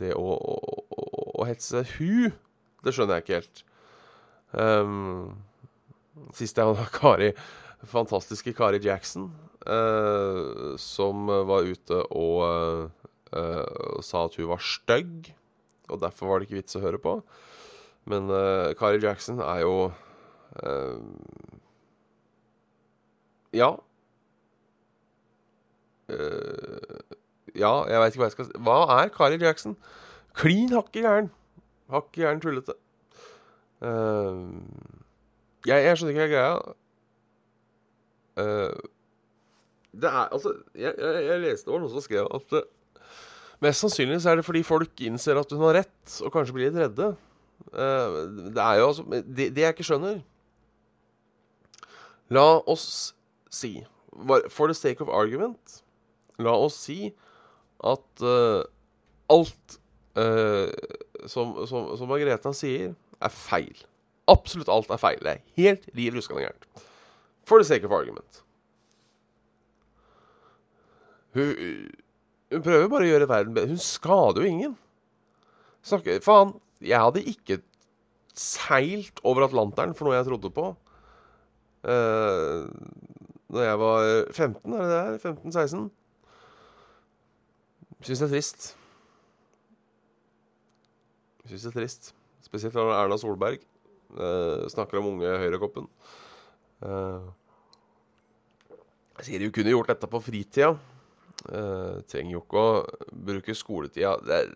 det 0.00 0.12
å, 0.14 0.22
å, 0.22 0.56
å, 0.94 1.06
å, 1.40 1.46
hetse 1.48 1.82
hu, 1.96 2.30
det 2.84 2.94
skjønner 2.94 3.18
jeg 3.18 3.24
ikke 3.24 3.40
helt. 3.40 3.64
Um, 4.54 5.40
sist 6.36 6.58
jeg 6.58 6.68
hadde 6.68 6.86
Kari 7.00 7.32
fantastiske 7.90 8.52
Kari 8.52 8.76
Jackson, 8.84 9.30
som 10.76 11.30
var 11.48 11.64
ute 11.64 11.96
og 12.12 12.90
sa 14.04 14.24
at 14.26 14.36
hun 14.36 14.50
var 14.50 14.60
stygg, 14.60 15.30
og 15.90 16.00
derfor 16.02 16.30
var 16.30 16.40
det 16.40 16.48
ikke 16.48 16.60
vits 16.60 16.78
å 16.78 16.82
høre 16.84 17.00
på. 17.02 17.18
Men 18.10 18.30
uh, 18.32 18.72
Kari 18.78 19.00
Jackson 19.02 19.42
er 19.44 19.64
jo 19.66 19.74
Ja. 23.54 23.68
ja, 27.54 27.70
jeg 27.86 28.00
veit 28.02 28.14
ikke 28.14 28.22
hva 28.22 28.28
jeg 28.28 28.34
skal 28.34 28.46
si. 28.48 28.60
Hva 28.66 28.76
er 28.96 29.12
Kari 29.14 29.38
Jackson? 29.42 29.76
Klin 30.38 30.70
hakke 30.74 31.02
gæren. 31.02 31.30
Hakke 31.90 32.22
gæren 32.22 32.42
tullete. 32.42 32.74
jeg, 33.82 35.78
jeg 35.86 35.96
skjønner 35.98 36.14
ikke 36.14 36.26
hva 36.26 36.34
greia. 36.34 36.74
Uh, 38.38 38.74
det 39.92 40.08
er 40.08 40.28
Altså, 40.30 40.54
jeg, 40.74 40.94
jeg, 40.98 41.24
jeg 41.26 41.40
leste 41.42 41.66
det 41.66 41.74
var 41.74 41.82
noen 41.82 41.92
som 41.92 42.04
skrev 42.04 42.28
at 42.30 42.54
uh, 42.54 42.66
Mest 43.60 43.84
sannsynlig 43.84 44.20
så 44.22 44.32
er 44.32 44.40
det 44.40 44.46
fordi 44.46 44.62
folk 44.64 45.02
innser 45.04 45.38
at 45.40 45.50
hun 45.52 45.64
har 45.66 45.82
rett, 45.82 46.14
og 46.24 46.32
kanskje 46.32 46.56
blir 46.56 46.70
litt 46.70 46.80
redde. 46.80 47.10
Uh, 47.74 48.50
det 48.54 48.62
er 48.64 48.80
jo 48.80 48.86
altså 48.88 49.04
det, 49.10 49.50
det, 49.52 49.60
jeg 49.60 49.74
ikke 49.74 49.84
skjønner 49.84 50.22
La 52.32 52.44
oss 52.72 53.12
si, 53.52 53.82
for 54.48 54.70
the 54.70 54.74
sake 54.74 55.04
of 55.04 55.12
argument 55.12 55.82
La 56.40 56.54
oss 56.56 56.78
si 56.86 57.10
at 57.84 58.24
alt 59.30 59.76
som, 61.28 61.52
som, 61.68 61.92
som 61.96 62.10
Margrethe 62.10 62.52
sier, 62.56 62.94
er 63.20 63.32
feil. 63.32 63.76
Absolutt 64.30 64.70
alt 64.72 64.90
er 64.92 65.00
feil. 65.00 65.20
Det 65.22 65.32
er 65.32 65.42
helt 65.58 65.88
riv 65.96 66.16
ruskende 66.16 66.44
gærent. 66.44 66.66
For 67.48 67.58
the 67.58 67.64
sake 67.64 67.86
of 67.86 67.92
argument. 67.92 68.42
Hun, 71.34 71.54
hun 72.50 72.62
prøver 72.64 72.88
bare 72.90 73.06
å 73.06 73.10
gjøre 73.12 73.28
verden 73.30 73.54
bedre. 73.56 73.74
Hun 73.74 73.82
skader 73.82 74.42
jo 74.42 74.50
ingen. 74.50 74.76
Snakker, 75.86 76.18
faen, 76.24 76.54
jeg 76.82 77.00
hadde 77.00 77.22
ikke 77.30 77.60
seilt 78.36 79.20
over 79.26 79.46
Atlanteren 79.46 79.94
for 79.96 80.08
noe 80.08 80.18
jeg 80.18 80.28
trodde 80.28 80.50
på. 80.54 80.70
Uh, 81.80 82.66
når 83.50 83.66
jeg 83.66 83.80
var 83.80 84.10
15, 84.34 84.74
er 84.74 84.82
det 84.82 84.90
det 84.90 85.00
her? 85.00 85.16
15-16. 85.32 85.88
Syns 88.00 88.22
det 88.22 88.26
er 88.26 88.32
trist. 88.34 88.70
Syns 91.48 91.66
det 91.66 91.72
er 91.72 91.78
trist. 91.80 92.12
Spesielt 92.44 92.76
når 92.76 92.94
Erna 92.96 93.18
Solberg 93.20 93.60
uh, 94.16 94.66
snakker 94.72 95.00
om 95.00 95.12
unge 95.14 95.34
Høyrekoppen. 95.42 95.88
Uh, 96.80 97.28
jeg 99.20 99.26
sier 99.28 99.44
hun 99.44 99.52
kunne 99.52 99.74
gjort 99.74 99.92
dette 99.92 100.08
på 100.08 100.22
fritida. 100.24 100.72
Uh, 101.48 102.02
trenger 102.10 102.34
jo 102.34 102.42
ikke 102.42 102.60
å 102.60 102.72
bruke 103.28 103.54
skoletida. 103.56 104.16
Det 104.20 104.36
er 104.36 104.50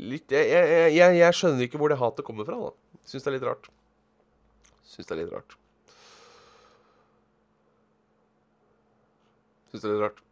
litt 0.00 0.32
jeg, 0.32 0.48
jeg, 0.48 0.94
jeg, 0.96 1.16
jeg, 1.20 1.36
skjønner 1.36 1.66
ikke 1.66 1.80
hvor 1.80 1.92
det 1.92 2.00
hatet 2.00 2.26
kommer 2.26 2.48
fra. 2.48 2.56
da 2.56 3.04
Syns 3.04 3.26
det 3.26 3.30
er 3.30 3.36
litt 3.36 3.46
rart. 3.46 3.68
Syns 4.88 5.08
det 5.08 5.14
er 5.14 5.20
litt 5.20 5.34
rart. 5.34 5.56
Syns 9.70 9.84
det 9.84 9.90
er 9.90 9.94
litt 9.94 10.06
rart. 10.06 10.24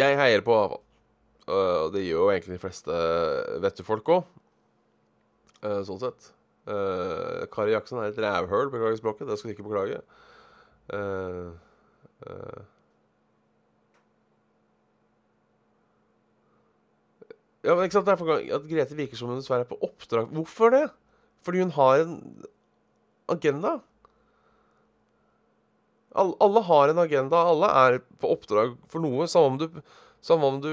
Jeg 0.00 0.18
heier 0.18 0.44
på 0.46 0.56
Ava. 0.56 0.80
Uh, 1.46 1.86
og 1.86 1.94
det 1.94 2.04
gjør 2.04 2.26
jo 2.26 2.32
egentlig 2.34 2.58
de 2.58 2.62
fleste 2.62 2.98
vettefolk 3.62 4.12
òg. 4.16 4.36
Uh, 5.62 5.80
sånn 5.86 6.02
sett. 6.02 6.30
Uh, 6.70 7.46
Kari 7.52 7.74
Jackson 7.74 8.02
er 8.02 8.10
et 8.10 8.20
rævhøl, 8.22 8.70
beklager 8.74 8.98
språket. 9.00 9.30
Det 9.30 9.38
skal 9.38 9.50
du 9.50 9.56
ikke 9.56 9.66
beklage. 9.70 10.02
Uh, 10.90 11.54
ja, 17.64 17.74
men 17.74 17.84
ikke 17.84 17.98
sant, 17.98 18.08
Derfor 18.08 18.38
at 18.40 18.66
Grete 18.68 18.96
virker 18.96 19.20
som 19.20 19.30
hun 19.30 19.40
dessverre 19.40 19.66
er 19.66 19.70
på 19.70 19.78
oppdrag. 19.84 20.30
Hvorfor 20.32 20.72
det? 20.72 20.86
Fordi 21.44 21.62
hun 21.64 21.72
har 21.76 22.04
en 22.04 22.14
agenda. 23.32 23.78
Alle, 26.16 26.34
alle 26.42 26.62
har 26.66 26.92
en 26.92 27.02
agenda. 27.04 27.42
Alle 27.52 27.70
er 27.82 27.98
på 28.20 28.32
oppdrag 28.34 28.74
for 28.90 29.04
noe. 29.04 29.28
Samme 29.30 29.52
om 29.52 29.60
du, 29.60 29.82
samme 30.24 30.48
om 30.48 30.60
du 30.64 30.72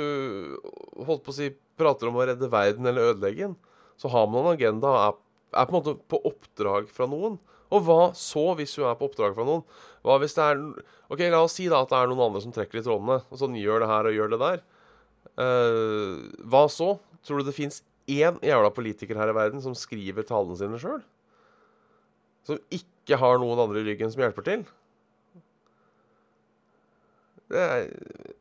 holdt 1.07 1.25
på 1.25 1.33
å 1.33 1.37
si 1.37 1.51
prater 1.77 2.09
om 2.09 2.17
å 2.17 2.25
redde 2.25 2.49
verden 2.51 2.87
eller 2.89 3.13
ødelegge 3.13 3.49
den, 3.49 3.57
så 3.99 4.09
har 4.13 4.25
man 4.29 4.45
en 4.45 4.55
agenda 4.55 4.89
og 4.89 4.97
er, 5.01 5.19
er 5.61 5.67
på 5.67 5.75
en 5.75 5.79
måte 5.79 5.99
på 6.09 6.21
oppdrag 6.29 6.89
fra 6.93 7.07
noen. 7.09 7.37
Og 7.67 7.83
hva 7.83 8.11
så 8.15 8.53
hvis 8.57 8.77
hun 8.79 8.87
er 8.87 8.97
på 8.97 9.09
oppdrag 9.09 9.35
fra 9.35 9.45
noen? 9.47 9.65
Hva 10.07 10.17
hvis 10.21 10.37
det 10.37 10.45
er 10.45 10.63
Ok, 11.07 11.21
la 11.31 11.39
oss 11.39 11.53
si 11.55 11.69
da 11.71 11.83
at 11.83 11.91
det 11.91 11.99
er 12.01 12.09
noen 12.11 12.25
andre 12.25 12.41
som 12.43 12.51
trekker 12.51 12.81
i 12.81 12.83
trådene, 12.83 13.21
og 13.31 13.39
sånn 13.39 13.53
gjør 13.55 13.79
det 13.79 13.87
her 13.87 14.09
og 14.09 14.15
gjør 14.17 14.33
det 14.33 14.39
der. 14.41 14.57
Uh, 15.37 16.25
hva 16.49 16.65
så? 16.71 16.95
Tror 17.25 17.41
du 17.41 17.49
det 17.49 17.55
fins 17.57 17.83
én 18.09 18.39
jævla 18.41 18.71
politiker 18.73 19.19
her 19.19 19.29
i 19.29 19.35
verden 19.35 19.61
som 19.61 19.75
skriver 19.77 20.25
talene 20.25 20.57
sine 20.57 20.79
sjøl? 20.81 21.03
Som 22.47 22.61
ikke 22.73 23.19
har 23.19 23.37
noen 23.41 23.59
andre 23.59 23.83
i 23.83 23.89
ryggen 23.91 24.11
som 24.13 24.23
hjelper 24.23 24.45
til? 24.47 24.63
Det 27.47 27.59
er, 27.63 27.85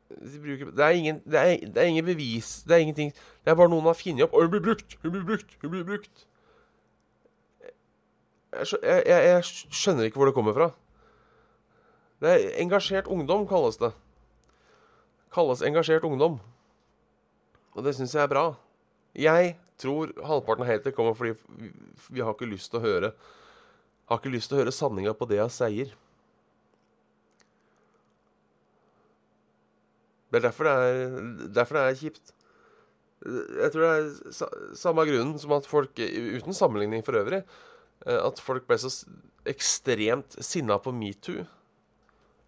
de 0.08 0.38
bruker, 0.42 0.70
det, 0.70 0.84
er 0.84 0.88
ingen, 0.98 1.20
det, 1.24 1.38
er, 1.38 1.66
det 1.74 1.82
er 1.82 1.90
ingen 1.92 2.04
bevis. 2.06 2.62
Det 2.66 2.74
er 2.74 2.82
ingenting 2.82 3.12
Det 3.12 3.52
er 3.52 3.54
bare 3.54 3.70
noen 3.70 3.86
har 3.86 3.94
funnet 3.94 4.24
opp. 4.26 4.34
'Å, 4.34 4.46
hun 4.46 4.50
blir 4.50 4.64
brukt! 4.64 4.96
Hun 5.02 5.12
blir 5.14 5.26
brukt! 5.28 5.54
Hun 5.62 5.70
blir 5.70 5.84
brukt!' 5.86 6.26
Jeg, 8.56 8.80
jeg, 8.82 9.04
jeg, 9.06 9.44
skjønner 9.68 10.08
ikke 10.08 10.16
hvor 10.16 10.30
det 10.30 10.34
kommer 10.34 10.54
fra. 10.56 10.70
Det 12.24 12.30
er 12.32 12.44
Engasjert 12.62 13.06
ungdom, 13.12 13.44
kalles 13.46 13.76
det. 13.76 13.90
Kalles 15.34 15.60
engasjert 15.60 16.06
ungdom. 16.08 16.38
Og 17.76 17.84
det 17.84 17.92
syns 17.96 18.14
jeg 18.16 18.24
er 18.24 18.32
bra. 18.32 18.46
Jeg 19.16 19.54
tror 19.80 20.12
halvparten 20.24 20.64
av 20.64 20.70
hater 20.70 20.94
kommer 20.96 21.16
fordi 21.16 21.36
vi 22.08 22.24
har 22.24 22.32
ikke 22.32 22.48
lyst 22.48 22.70
til 22.72 22.80
å 22.80 22.84
høre 22.84 23.10
Har 24.08 24.20
ikke 24.20 24.32
lyst 24.32 24.48
til 24.48 24.56
å 24.56 24.60
høre 24.62 24.72
sanninga 24.72 25.12
på 25.18 25.28
det 25.28 25.40
jeg 25.40 25.52
sier. 25.52 25.92
Det 30.30 30.40
er 30.40 30.44
derfor 30.46 30.68
det 30.68 30.74
er, 30.74 31.16
derfor 31.56 31.78
det 31.78 31.82
er 31.84 31.98
kjipt. 32.00 32.34
Jeg 33.26 33.72
tror 33.74 33.82
det 33.82 33.90
er 33.96 34.76
samme 34.78 35.06
grunnen 35.08 35.40
som 35.42 35.56
at 35.56 35.66
folk, 35.66 35.98
uten 35.98 36.54
sammenligning 36.54 37.02
for 37.06 37.18
øvrig, 37.18 37.42
Eh, 38.04 38.18
at 38.20 38.40
folk 38.42 38.66
ble 38.68 38.78
så 38.80 38.90
ekstremt 39.48 40.36
sinna 40.44 40.78
på 40.82 40.92
metoo, 40.94 41.46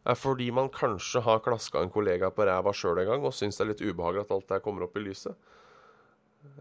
er 0.09 0.17
fordi 0.17 0.49
man 0.55 0.71
kanskje 0.73 1.23
har 1.27 1.43
klaska 1.45 1.83
en 1.83 1.93
kollega 1.93 2.31
på 2.33 2.47
ræva 2.49 2.73
sjøl 2.77 3.03
en 3.03 3.11
gang 3.11 3.27
og 3.29 3.35
syns 3.37 3.59
det 3.59 3.65
er 3.65 3.71
litt 3.73 3.85
ubehagelig 3.85 4.25
at 4.25 4.33
alt 4.37 4.49
det 4.49 4.57
her 4.57 4.65
kommer 4.65 4.87
opp 4.87 4.97
i 4.97 5.05
lyset. 5.05 5.37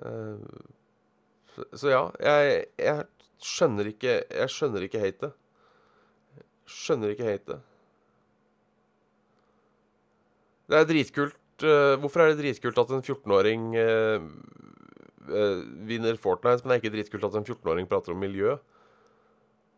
Eh, 0.03 1.63
så 1.73 1.93
ja, 1.93 2.03
jeg, 2.21 2.65
jeg 2.77 3.05
skjønner 3.41 3.89
ikke 3.89 4.13
Jeg 4.19 4.51
skjønner 4.53 4.85
ikke 4.85 5.01
hatet. 5.01 5.33
Skjønner 6.67 7.13
ikke 7.13 7.27
hatet. 7.31 7.65
Det 10.67 10.77
er 10.77 10.87
dritkult. 10.89 11.39
Eh, 11.63 11.95
hvorfor 12.01 12.23
er 12.23 12.33
det 12.33 12.41
dritkult 12.43 12.83
at 12.83 12.93
en 12.93 13.05
14-åring 13.05 13.71
vinner 15.87 16.15
Fortnite, 16.15 16.63
men 16.63 16.71
det 16.71 16.75
er 16.75 16.81
ikke 16.83 16.93
dritkult 16.93 17.25
at 17.27 17.33
en 17.35 17.47
14-åring 17.47 17.87
prater 17.89 18.13
om 18.13 18.21
miljø? 18.21 18.57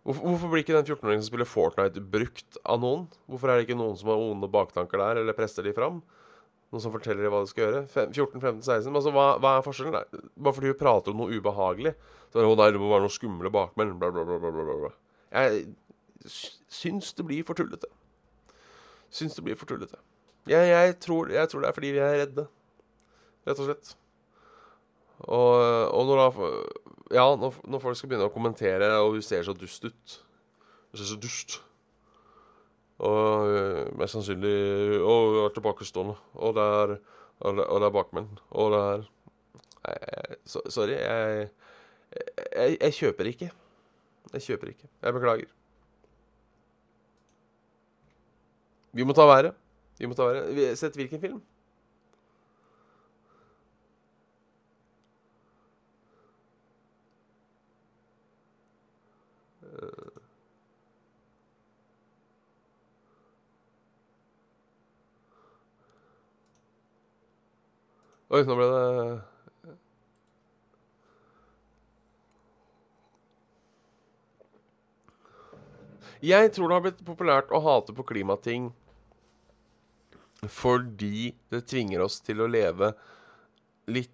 Hvorfor, 0.10 0.26
hvorfor 0.26 0.50
blir 0.50 0.64
ikke 0.64 0.74
den 0.74 0.88
14-åringen 0.88 1.22
som 1.22 1.30
spiller 1.30 1.46
Fortnite, 1.46 2.02
brukt 2.02 2.56
av 2.66 2.80
noen? 2.82 3.04
Hvorfor 3.30 3.52
er 3.52 3.60
det 3.60 3.68
ikke 3.68 3.78
noen 3.78 3.98
som 4.00 4.10
har 4.10 4.24
onde 4.24 4.48
baktanker 4.50 4.98
der, 4.98 5.20
eller 5.22 5.38
presser 5.38 5.68
de 5.68 5.74
fram? 5.78 6.00
Noen 6.74 6.82
som 6.82 6.94
forteller 6.96 7.28
dem 7.28 7.36
hva 7.36 7.44
de 7.44 7.52
skal 7.52 7.68
gjøre? 7.68 7.84
14, 7.92 8.42
15, 8.42 8.64
16 8.66 8.90
altså, 8.90 9.14
hva, 9.14 9.28
hva, 9.38 9.52
er 9.60 9.68
forskjellen? 9.68 10.00
Nei, 10.00 10.24
bare 10.34 10.58
fordi 10.58 10.72
hun 10.74 10.80
prater 10.80 11.14
om 11.14 11.22
noe 11.22 11.38
ubehagelig. 11.38 11.94
Så 12.34 12.42
er 12.42 12.48
det, 12.48 12.58
nei, 12.58 12.72
det 12.74 12.82
må 12.82 12.90
være 12.90 13.06
noe 13.06 13.14
skumle 13.14 13.54
bakmenn. 13.54 13.94
Bla, 14.02 14.10
bla, 14.16 14.26
bla, 14.26 14.42
bla, 14.42 14.82
bla. 14.82 14.92
Jeg 15.30 16.34
syns 16.74 17.14
det 17.14 17.30
blir 17.30 17.46
for 17.46 17.62
tullete. 17.62 17.94
Syns 19.14 19.38
det 19.38 19.46
blir 19.46 19.62
for 19.62 19.70
tullete. 19.70 20.02
Jeg, 20.50 20.74
jeg, 20.74 20.98
tror, 21.06 21.30
jeg 21.34 21.54
tror 21.54 21.62
det 21.62 21.70
er 21.70 21.78
fordi 21.78 21.94
vi 21.94 22.02
er 22.02 22.20
redde. 22.24 22.50
Rett 23.46 23.62
og 23.62 23.70
slett. 23.70 23.94
Og, 25.30 25.54
og 25.94 26.10
når, 26.10 26.26
da, 26.26 26.50
ja, 27.12 27.26
når, 27.36 27.56
når, 27.68 27.80
folk 27.84 27.98
skal 27.98 28.10
begynne 28.12 28.28
å 28.30 28.34
kommentere, 28.34 28.90
og 29.02 29.16
hun 29.18 29.26
ser 29.26 29.44
så 29.48 29.54
dust 29.58 29.86
ut 29.86 30.16
Hun 30.92 31.00
ser 31.00 31.06
er 31.10 31.22
dust. 31.22 31.60
Og 33.00 33.48
øh, 33.48 33.86
mest 33.98 34.18
sannsynlig 34.18 35.00
Og 35.06 35.46
er 35.46 35.54
tilbakestående. 35.56 36.16
Og 36.34 36.56
det 36.58 36.64
er, 36.64 36.96
og 37.40 37.56
det, 37.56 37.66
er 37.88 37.94
bakmenn. 37.96 38.28
Og 38.52 38.72
det 38.74 38.80
er 38.80 39.06
jeg- 39.88 40.38
so- 40.46 40.70
sorry. 40.70 40.98
Jeg, 40.98 41.50
jeg, 42.56 42.78
jeg 42.82 42.94
kjøper 42.94 43.30
ikke. 43.32 43.52
Jeg 44.34 44.42
kjøper 44.42 44.68
ikke. 44.74 44.90
Jeg 45.02 45.14
beklager. 45.14 45.54
Vi 48.94 49.04
må 49.06 49.14
ta 49.14 49.26
været. 49.30 49.54
Vi 50.00 50.06
må 50.10 50.14
ta 50.18 50.26
været. 50.26 50.78
Sett 50.78 50.96
hvilken 50.98 51.22
film? 51.22 51.42
Oi, 68.30 68.44
nå 68.46 68.54
ble 68.54 68.66
det 68.70 69.70
Jeg 76.30 76.52
tror 76.54 76.68
det 76.68 76.76
har 76.76 76.84
blitt 76.84 77.02
populært 77.08 77.50
å 77.50 77.62
hate 77.64 77.96
på 77.96 78.06
klimating 78.06 78.70
fordi 80.48 81.34
det 81.52 81.66
tvinger 81.68 82.04
oss 82.06 82.20
til 82.24 82.44
å 82.44 82.48
leve 82.48 82.92
litt 83.92 84.14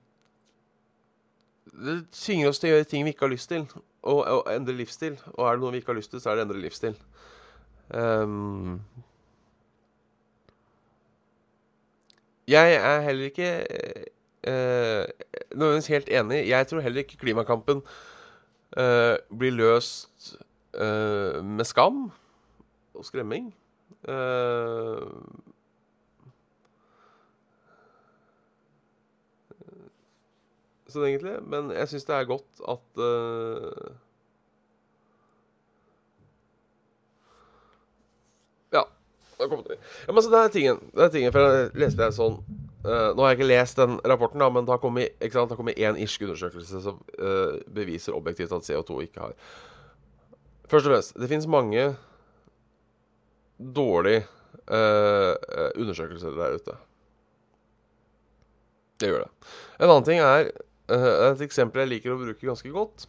Det 1.76 1.98
tvinger 2.16 2.50
oss 2.50 2.62
til 2.62 2.72
å 2.72 2.78
gjøre 2.78 2.88
ting 2.90 3.04
vi 3.06 3.12
ikke 3.14 3.28
har 3.28 3.34
lyst 3.34 3.52
til, 3.52 3.68
og, 4.08 4.22
og 4.24 4.48
endre 4.48 4.78
livsstil. 4.78 5.18
Og 5.36 5.44
er 5.44 5.58
det 5.58 5.62
noe 5.66 5.74
vi 5.76 5.82
ikke 5.82 5.92
har 5.92 6.00
lyst 6.00 6.14
til, 6.14 6.22
så 6.24 6.32
er 6.32 6.40
det 6.40 6.46
endre 6.46 6.62
livsstil. 6.64 6.96
Ehm, 8.00 8.80
jeg 12.48 12.76
er 12.76 13.00
heller 13.02 13.26
ikke 13.32 13.52
uh, 14.48 15.06
nødvendigvis 15.56 15.88
helt 15.88 16.10
enig. 16.10 16.48
Jeg 16.48 16.68
tror 16.68 16.80
heller 16.86 17.04
ikke 17.06 17.18
klimakampen 17.18 17.82
eh, 18.78 19.18
blir 19.40 19.52
løst 19.52 20.36
eh, 20.74 21.44
med 21.44 21.66
skam 21.66 22.12
og 22.96 23.06
skremming. 23.08 23.52
Eh, 24.08 25.04
sånn 30.92 31.08
egentlig. 31.10 31.38
Men 31.44 31.72
jeg 31.76 31.92
syns 31.92 32.08
det 32.10 32.18
er 32.18 32.34
godt 32.34 32.66
at 32.76 33.06
eh, 33.12 33.94
Ja. 38.74 38.82
Da 38.82 38.84
kom 38.84 38.84
det. 38.84 39.25
Ja, 39.40 40.14
men 40.14 40.24
så 40.24 40.30
det 40.32 40.40
er 40.40 40.54
tingen. 40.54 40.80
Det 40.96 41.04
er 41.04 41.12
tingen, 41.12 41.34
for 41.36 41.44
jeg 41.44 41.72
leste 41.82 42.08
jeg 42.08 42.16
sånn 42.16 42.38
uh, 42.86 43.12
Nå 43.16 43.24
har 43.24 43.34
jeg 43.34 43.40
ikke 43.40 43.50
lest 43.50 43.80
den 43.82 43.98
rapporten, 44.08 44.42
da, 44.42 44.50
men 44.54 44.68
det 44.68 44.72
har 44.72 44.82
kommet, 44.84 45.16
ikke 45.20 45.36
sant, 45.36 45.50
det 45.50 45.58
har 45.58 45.62
kommet 45.62 45.82
én 45.82 46.00
irsk 46.02 46.24
undersøkelse 46.28 46.82
som 46.86 47.02
uh, 47.20 47.58
beviser 47.76 48.16
objektivt 48.16 48.56
at 48.56 48.68
CO2 48.68 49.02
ikke 49.08 49.26
har 49.28 49.36
Først 50.66 50.88
og 50.88 50.96
fremst, 50.96 51.18
det 51.22 51.30
finnes 51.30 51.46
mange 51.52 51.90
dårlige 53.60 54.24
uh, 54.72 55.36
undersøkelser 55.78 56.34
der 56.40 56.56
ute. 56.58 56.78
Det 58.98 59.12
gjør 59.12 59.28
det. 59.28 59.52
En 59.78 59.92
annen 59.92 60.08
ting 60.08 60.22
er 60.24 60.48
eh, 60.50 61.06
et 61.28 61.44
eksempel 61.46 61.84
jeg 61.84 61.92
liker 61.92 62.16
å 62.16 62.18
bruke 62.18 62.48
ganske 62.48 62.72
godt. 62.72 63.06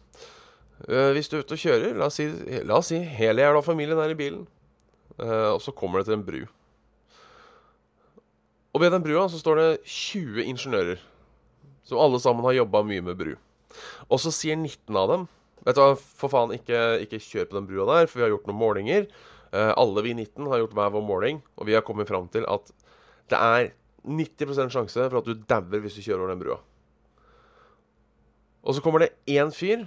Hvis 1.15 1.31
du 1.31 1.37
er 1.37 1.45
ute 1.47 1.55
og 1.55 1.61
kjører, 1.63 1.95
la 1.97 2.09
oss 2.11 2.19
si, 2.19 2.27
la 2.67 2.77
oss 2.77 2.91
si 2.91 2.99
hele 3.17 3.41
jævla 3.41 3.63
familien 3.65 3.97
er 4.03 4.11
i 4.13 4.17
bilen, 4.19 4.43
og 5.17 5.61
så 5.63 5.73
kommer 5.73 5.99
det 5.99 6.09
til 6.09 6.17
en 6.17 6.25
bru. 6.27 6.41
Og 8.75 8.83
ved 8.83 8.91
den 8.93 9.01
brua 9.01 9.23
så 9.31 9.39
står 9.41 9.57
det 9.57 9.69
20 9.89 10.43
ingeniører, 10.43 10.99
som 11.87 12.01
alle 12.03 12.19
sammen 12.21 12.45
har 12.45 12.59
jobba 12.59 12.83
mye 12.85 13.01
med 13.01 13.17
bru. 13.17 13.31
Og 14.05 14.21
så 14.21 14.29
sier 14.33 14.59
19 14.59 14.95
av 14.97 15.09
dem 15.13 15.25
Vet 15.67 15.75
du 15.75 15.81
hva, 15.81 15.95
for 15.97 16.31
faen, 16.31 16.53
ikke, 16.55 16.77
ikke 17.03 17.19
kjør 17.19 17.47
på 17.49 17.57
den 17.57 17.65
brua 17.67 17.87
der, 17.89 18.05
for 18.07 18.21
vi 18.21 18.23
har 18.23 18.29
gjort 18.31 18.45
noen 18.47 18.59
målinger. 18.61 19.07
Eh, 19.51 19.71
alle 19.73 20.03
vi 20.05 20.13
19 20.13 20.47
har 20.47 20.61
gjort 20.61 20.75
hver 20.77 20.93
vår 20.93 21.03
måling, 21.03 21.41
og 21.59 21.67
vi 21.67 21.75
har 21.75 21.83
kommet 21.83 22.07
fram 22.07 22.29
til 22.31 22.45
at 22.47 22.71
det 23.27 23.39
er 23.41 23.67
90% 24.07 24.71
sjanse 24.71 25.09
for 25.09 25.19
at 25.19 25.27
du 25.27 25.43
dauer 25.49 25.83
hvis 25.83 25.97
du 25.97 26.05
kjører 26.05 26.23
over 26.23 26.31
den 26.31 26.43
brua. 26.45 26.57
Og 28.63 28.77
så 28.77 28.83
kommer 28.83 29.03
det 29.03 29.13
én 29.31 29.51
fyr 29.55 29.85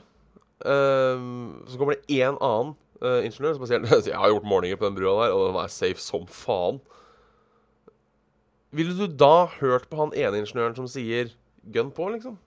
ehm, 0.64 1.64
Så 1.68 1.76
kommer 1.76 1.96
det 1.96 2.06
én 2.08 2.36
annen 2.40 2.74
eh, 3.02 3.26
ingeniør 3.26 3.58
som 3.58 3.66
sier 3.68 3.84
Jeg 4.12 4.20
har 4.20 4.32
gjort 4.32 4.48
målinger 4.48 4.80
på 4.80 4.88
den 4.88 4.98
brua 4.98 5.26
der, 5.26 5.34
og 5.34 5.48
den 5.48 5.60
er 5.62 5.72
safe 5.72 6.02
som 6.02 6.26
faen. 6.26 6.80
Ville 8.70 8.94
du 8.94 9.06
da 9.10 9.48
hørt 9.58 9.88
på 9.90 9.98
han 9.98 10.14
ene 10.14 10.44
ingeniøren 10.44 10.76
som 10.78 10.86
sier 10.88 11.34
'gun 11.66 11.90
på', 11.92 12.12
liksom? 12.14 12.38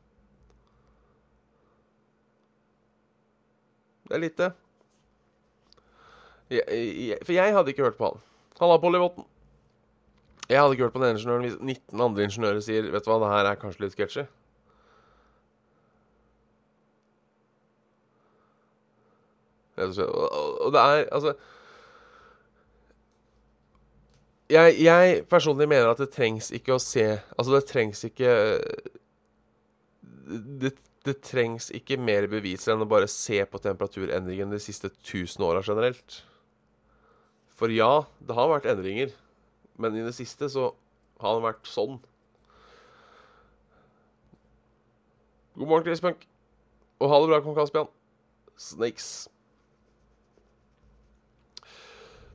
Det 4.08 4.16
er 4.16 4.22
litt 4.24 4.38
det. 4.38 4.52
For 7.26 7.34
jeg 7.34 7.54
hadde 7.56 7.72
ikke 7.72 7.84
hørt 7.84 7.98
på 7.98 8.12
han. 8.12 8.22
Halla, 8.60 8.78
Pollyvotten. 8.78 9.26
Jeg 10.50 10.60
hadde 10.60 10.76
ikke 10.76 10.86
hørt 10.86 10.94
på 10.94 11.04
den 11.04 11.16
ingeniøren 11.16 11.46
hvis 11.48 11.60
19 11.60 12.02
andre 12.02 12.26
ingeniører 12.28 12.60
sier 12.62 12.90
Vet 12.92 13.06
du 13.06 13.12
hva, 13.12 13.20
det 13.24 13.32
her 13.32 13.50
er 13.50 13.60
kanskje 13.60 13.86
litt 13.86 13.96
sketchy. 13.96 14.26
Rett 19.78 19.90
og 19.90 19.96
slett. 19.98 20.10
Og, 20.14 20.62
og- 20.68 20.74
det 20.76 20.82
er 20.84 21.06
altså 21.12 21.34
jeg, 24.54 24.76
jeg 24.84 25.22
personlig 25.32 25.66
mener 25.72 25.88
at 25.90 26.02
det 26.04 26.12
trengs 26.14 26.52
ikke 26.54 26.76
å 26.76 26.82
se 26.84 27.06
Altså, 27.38 27.54
det 27.56 27.64
trengs 27.70 28.04
ikke 28.06 28.34
det, 30.62 30.74
det 31.08 31.16
trengs 31.26 31.70
ikke 31.76 31.98
mer 32.00 32.28
beviser 32.32 32.74
enn 32.74 32.84
å 32.86 32.90
bare 32.90 33.10
se 33.12 33.40
på 33.50 33.60
temperaturendringen 33.64 34.52
de 34.54 34.60
siste 34.62 34.92
1000 34.92 35.44
åra 35.44 35.64
generelt. 35.66 36.22
For 37.58 37.72
ja, 37.74 38.06
det 38.24 38.38
har 38.38 38.48
vært 38.52 38.70
endringer, 38.72 39.12
men 39.78 39.98
i 40.00 40.06
det 40.06 40.14
siste 40.16 40.48
så 40.52 40.70
har 41.24 41.36
det 41.38 41.46
vært 41.48 41.68
sånn. 41.70 42.00
God 45.60 45.68
morgen, 45.70 45.86
Chris 45.86 46.02
Punk. 46.02 46.24
Og 47.04 47.12
ha 47.12 47.20
det 47.22 47.30
bra, 47.30 47.42
kong 47.46 47.58
Kaspian. 47.58 47.92
Snakes. 48.58 49.28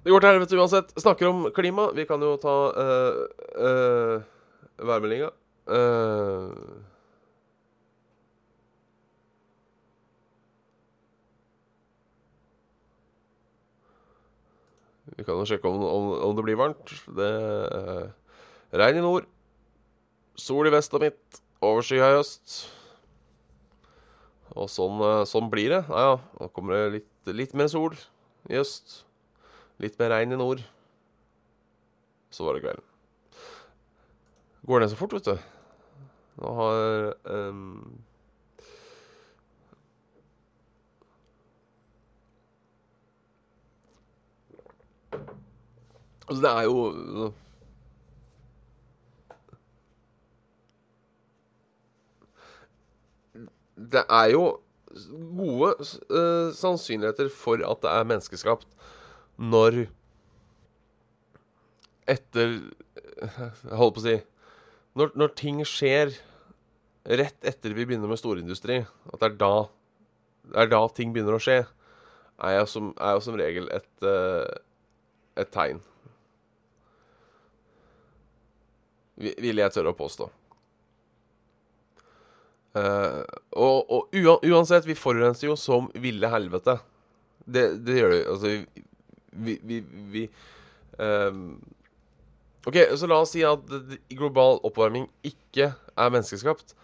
Det 0.04 0.12
går 0.12 0.22
til 0.22 0.30
helvete 0.30 0.58
uansett. 0.58 0.92
Snakker 1.00 1.28
om 1.28 1.48
klima. 1.54 1.88
Vi 1.94 2.04
kan 2.06 2.22
jo 2.22 2.36
ta 2.38 2.54
uh, 2.70 3.16
uh, 3.58 4.20
værmeldinga. 4.78 5.32
Uh, 5.68 6.54
vi 15.16 15.26
kan 15.26 15.34
jo 15.34 15.48
sjekke 15.50 15.66
om, 15.68 15.82
om, 15.82 16.12
om 16.28 16.38
det 16.38 16.46
blir 16.46 16.60
varmt. 16.60 16.94
Det 17.18 17.32
uh, 17.74 18.06
Regn 18.78 19.00
i 19.00 19.04
nord. 19.04 19.26
Sol 20.38 20.70
i 20.70 20.72
vest 20.72 20.94
og 20.94 21.02
midt. 21.02 21.42
Overskya 21.58 22.12
i 22.14 22.20
øst. 22.20 22.60
Og 24.54 24.70
sånn, 24.70 25.02
sånn 25.26 25.50
blir 25.50 25.74
det. 25.74 25.82
Ja, 25.90 26.06
ja. 26.12 26.16
Nå 26.38 26.48
kommer 26.54 26.78
det 26.78 27.00
litt, 27.00 27.34
litt 27.34 27.58
mer 27.58 27.68
sol 27.72 27.98
i 28.48 28.62
øst. 28.62 29.02
Litt 29.78 29.98
mer 30.00 30.10
regn 30.10 30.34
i 30.34 30.38
nord. 30.38 30.62
Så 32.34 32.44
var 32.44 32.56
det 32.56 32.64
kvelden. 32.66 32.84
Går 34.68 34.82
ned 34.82 34.90
så 34.92 34.98
fort, 34.98 35.14
vet 35.16 35.30
du. 35.30 35.38
Nå 36.42 36.54
har 36.58 37.14
um 37.24 38.04
Altså, 46.28 46.42
det 46.42 46.50
er 46.50 46.62
jo 46.62 47.32
Det 53.92 54.02
er 54.10 54.24
jo 54.34 54.58
gode 55.38 55.74
uh, 56.10 56.52
sannsynligheter 56.52 57.30
for 57.32 57.62
at 57.70 57.82
det 57.82 57.90
er 57.90 58.04
menneskeskapt 58.04 58.66
når 59.38 59.86
etter 62.08 62.58
Jeg 63.18 63.76
holder 63.78 63.94
på 63.94 64.00
å 64.00 64.04
si 64.04 64.16
når, 64.98 65.12
når 65.14 65.34
ting 65.38 65.60
skjer 65.66 66.14
rett 67.08 67.44
etter 67.46 67.74
vi 67.76 67.84
begynner 67.86 68.10
med 68.10 68.18
storindustri, 68.20 68.80
at 69.12 69.20
det 69.20 69.28
er 69.28 69.36
da, 69.40 69.52
det 70.50 70.64
er 70.64 70.72
da 70.72 70.80
ting 70.92 71.12
begynner 71.14 71.36
å 71.36 71.42
skje, 71.42 71.60
er 72.42 72.56
jo 72.58 72.66
som, 72.70 72.90
som 73.24 73.38
regel 73.38 73.68
et, 73.74 73.88
eh, 74.02 74.58
et 75.38 75.52
tegn. 75.54 75.80
Vil 79.18 79.62
jeg 79.62 79.74
tørre 79.74 79.94
å 79.94 79.98
påstå. 79.98 80.28
Uh, 82.78 83.24
og 83.58 83.88
og 83.90 84.44
uansett, 84.46 84.86
vi 84.86 84.94
forurenser 84.94 85.48
jo 85.48 85.56
som 85.58 85.88
ville 85.98 86.30
helvete. 86.30 86.76
Det, 87.42 87.64
det 87.82 87.96
gjør 87.96 88.12
vi. 88.12 88.20
Altså, 88.34 88.84
vi- 89.44 89.84
Vi, 90.12 90.28
ehm, 90.98 91.60
OK, 92.66 92.74
så 92.98 93.06
la 93.08 93.20
oss 93.22 93.30
si 93.32 93.42
at 93.46 93.60
global 94.10 94.58
oppvarming 94.66 95.06
ikke 95.24 95.70
er 95.96 96.10
menneskeskapt. 96.10 96.74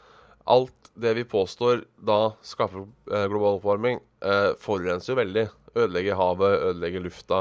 Alt 0.47 0.91
det 0.97 1.15
vi 1.17 1.25
påstår 1.25 1.85
da 2.05 2.35
skaper 2.47 2.85
eh, 3.11 3.27
global 3.29 3.59
oppvarming, 3.59 3.99
uh, 4.23 4.55
forurenser 4.61 5.13
jo 5.15 5.19
veldig. 5.19 5.45
Ødelegger 5.75 6.15
havet, 6.21 6.61
ødelegger 6.69 7.03
lufta, 7.03 7.41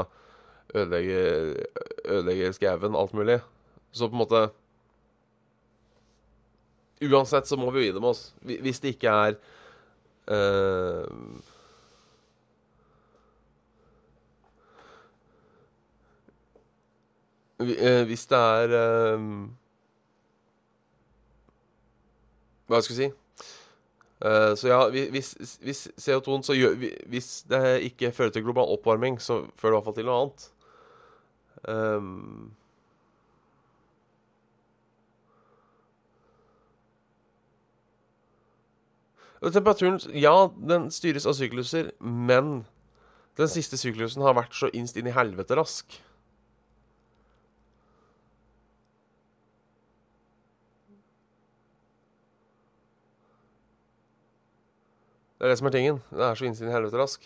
ødelegger, 0.74 1.54
ødelegger 2.04 2.52
skauen, 2.56 2.96
alt 2.98 3.12
mulig. 3.14 3.40
Så 3.92 4.08
på 4.08 4.16
en 4.16 4.24
måte 4.24 4.50
Uansett 7.04 7.44
så 7.46 7.56
må 7.60 7.70
vi 7.70 7.82
jo 7.82 7.84
gi 7.90 7.92
dem 7.98 8.04
oss. 8.08 8.32
Hvis 8.46 8.80
det 8.80 8.94
ikke 8.94 9.10
er 9.12 9.34
eh, 10.32 11.04
hvi- 11.04 11.42
eh, 17.53 17.53
Hvis 17.64 18.26
det 18.30 18.38
er 18.38 18.74
eh, 18.78 19.28
Hva 22.68 22.80
skal 22.80 22.96
jeg 22.96 23.10
si? 23.10 23.12
Eh, 24.24 24.54
så 24.56 24.68
ja, 24.68 24.80
hvis, 24.88 25.34
hvis 25.60 25.88
CO2-en 26.00 26.42
så 26.46 26.56
gjør 26.56 26.78
Hvis 27.06 27.44
det 27.50 27.82
ikke 27.90 28.12
fører 28.12 28.30
til 28.30 28.44
global 28.46 28.72
oppvarming, 28.76 29.20
så 29.20 29.44
fører 29.56 29.74
det 29.74 29.74
i 29.74 29.76
hvert 29.76 29.84
fall 29.84 29.96
til 29.98 30.08
noe 30.08 30.20
annet. 30.22 30.50
Um, 31.64 32.52
temperaturen 39.52 40.00
Ja, 40.12 40.48
den 40.56 40.90
styres 40.92 41.26
av 41.26 41.36
sykluser, 41.36 41.92
men 42.00 42.64
den 43.36 43.48
siste 43.50 43.76
syklusen 43.80 44.22
har 44.24 44.36
vært 44.38 44.56
så 44.56 44.70
innst 44.72 44.96
inn 44.96 45.08
i 45.10 45.14
helvete 45.16 45.56
rask. 45.58 45.98
Det 55.44 55.50
er 55.50 55.52
det 55.52 55.60
som 55.60 55.66
er 55.68 55.72
tingen. 55.74 55.96
Det 56.08 56.22
er 56.24 56.38
så 56.40 56.46
inn 56.48 56.54
helvete 56.72 56.96
rask. 56.96 57.24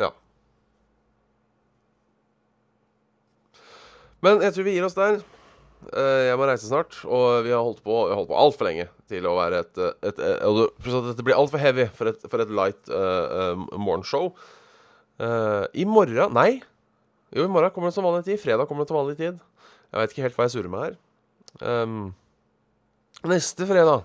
Ja. 0.00 0.06
Men 4.24 4.40
jeg 4.40 4.54
tror 4.56 4.64
vi 4.64 4.72
gir 4.78 4.86
oss 4.86 4.96
der. 4.96 5.18
Eh, 5.92 6.22
Jeg 6.30 6.38
må 6.40 6.46
reise 6.48 6.64
snart, 6.64 6.96
og 7.04 7.44
vi 7.44 7.52
har 7.52 7.60
holdt 7.60 7.82
på, 7.84 7.98
har 8.08 8.16
holdt 8.16 8.30
på 8.30 8.38
altfor 8.40 8.70
lenge 8.70 8.86
til 9.12 9.28
å 9.28 9.34
være 9.36 9.60
et, 9.60 9.80
eh, 9.84 9.92
et, 10.14 10.22
et 10.24 10.88
Dette 11.10 11.26
blir 11.26 11.36
altfor 11.36 11.60
heavy 11.60 11.90
for 11.98 12.08
et, 12.08 12.24
for 12.24 12.40
et 12.40 12.54
light 12.60 12.88
uh, 12.88 13.52
morgenshow. 13.76 14.30
Uh, 15.20 15.68
I 15.76 15.84
morgen 15.84 16.32
Nei. 16.32 16.62
Jo, 17.36 17.44
i 17.44 17.52
morgen 17.52 17.76
kommer 17.76 17.92
det 17.92 17.98
som 17.98 18.08
vanlig 18.08 18.24
tid. 18.30 18.40
Fredag 18.40 18.64
kommer 18.64 18.88
det 18.88 18.94
til 18.94 18.98
vanlig 19.02 19.18
tid. 19.20 19.44
Jeg 19.92 20.00
veit 20.00 20.16
ikke 20.16 20.24
helt 20.24 20.40
hva 20.40 20.48
jeg 20.48 20.56
surrer 20.56 20.72
med 20.72 20.86
her. 20.86 20.98
Um, 21.60 22.00
neste 23.26 23.66
fredag 23.66 24.04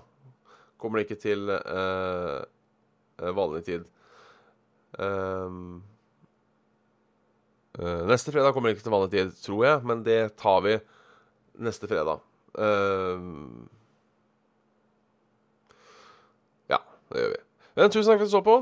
kommer 0.84 1.00
det 1.00 1.06
ikke 1.06 1.22
til 1.22 1.48
eh, 1.48 2.42
vanlig 3.34 3.62
tid. 3.64 3.86
Um, 4.94 5.82
uh, 7.78 8.02
neste 8.06 8.30
fredag 8.30 8.52
kommer 8.54 8.70
det 8.70 8.76
ikke 8.76 8.84
til 8.86 8.94
vanlig 8.94 9.10
tid, 9.14 9.32
tror 9.42 9.64
jeg, 9.64 9.80
men 9.88 10.04
det 10.06 10.18
tar 10.38 10.60
vi 10.66 10.76
neste 11.64 11.88
fredag. 11.90 12.20
Um, 12.54 13.64
ja, 16.70 16.78
det 17.10 17.24
gjør 17.24 17.34
vi. 17.34 17.40
Men 17.74 17.90
tusen 17.90 18.12
takk 18.12 18.20
for 18.20 18.28
at 18.28 18.30
du 18.30 18.36
så 18.36 18.44
på. 18.46 18.58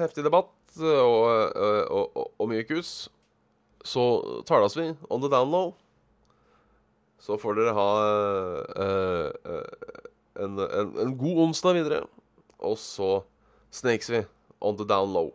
Heftig 0.00 0.24
debatt 0.24 0.78
og, 0.78 1.18
og, 1.58 2.14
og, 2.16 2.30
og 2.38 2.48
mye 2.48 2.64
kus. 2.64 3.10
Så 3.84 4.04
tales 4.48 4.76
vi 4.78 4.88
on 5.10 5.20
the 5.20 5.28
down 5.28 5.52
low. 5.52 5.74
Så 7.18 7.38
får 7.40 7.58
dere 7.58 7.74
ha 7.76 7.88
uh, 8.78 9.30
uh, 9.44 9.62
en, 10.38 10.58
en, 10.62 10.92
en 11.02 11.16
god 11.18 11.42
onsdag 11.48 11.80
videre. 11.80 12.04
Og 12.58 12.78
så 12.78 13.22
snakes 13.74 14.10
vi 14.10 14.22
on 14.60 14.78
the 14.78 14.86
down 14.86 15.12
low. 15.12 15.32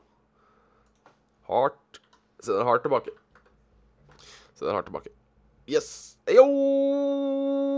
Hardt. 1.47 2.01
Sender 2.43 2.63
hardt 2.67 2.83
tilbake. 2.83 3.11
Sender 4.55 4.73
hardt 4.73 4.87
tilbake. 4.89 5.13
Yes. 5.67 6.17
Yo! 6.27 7.72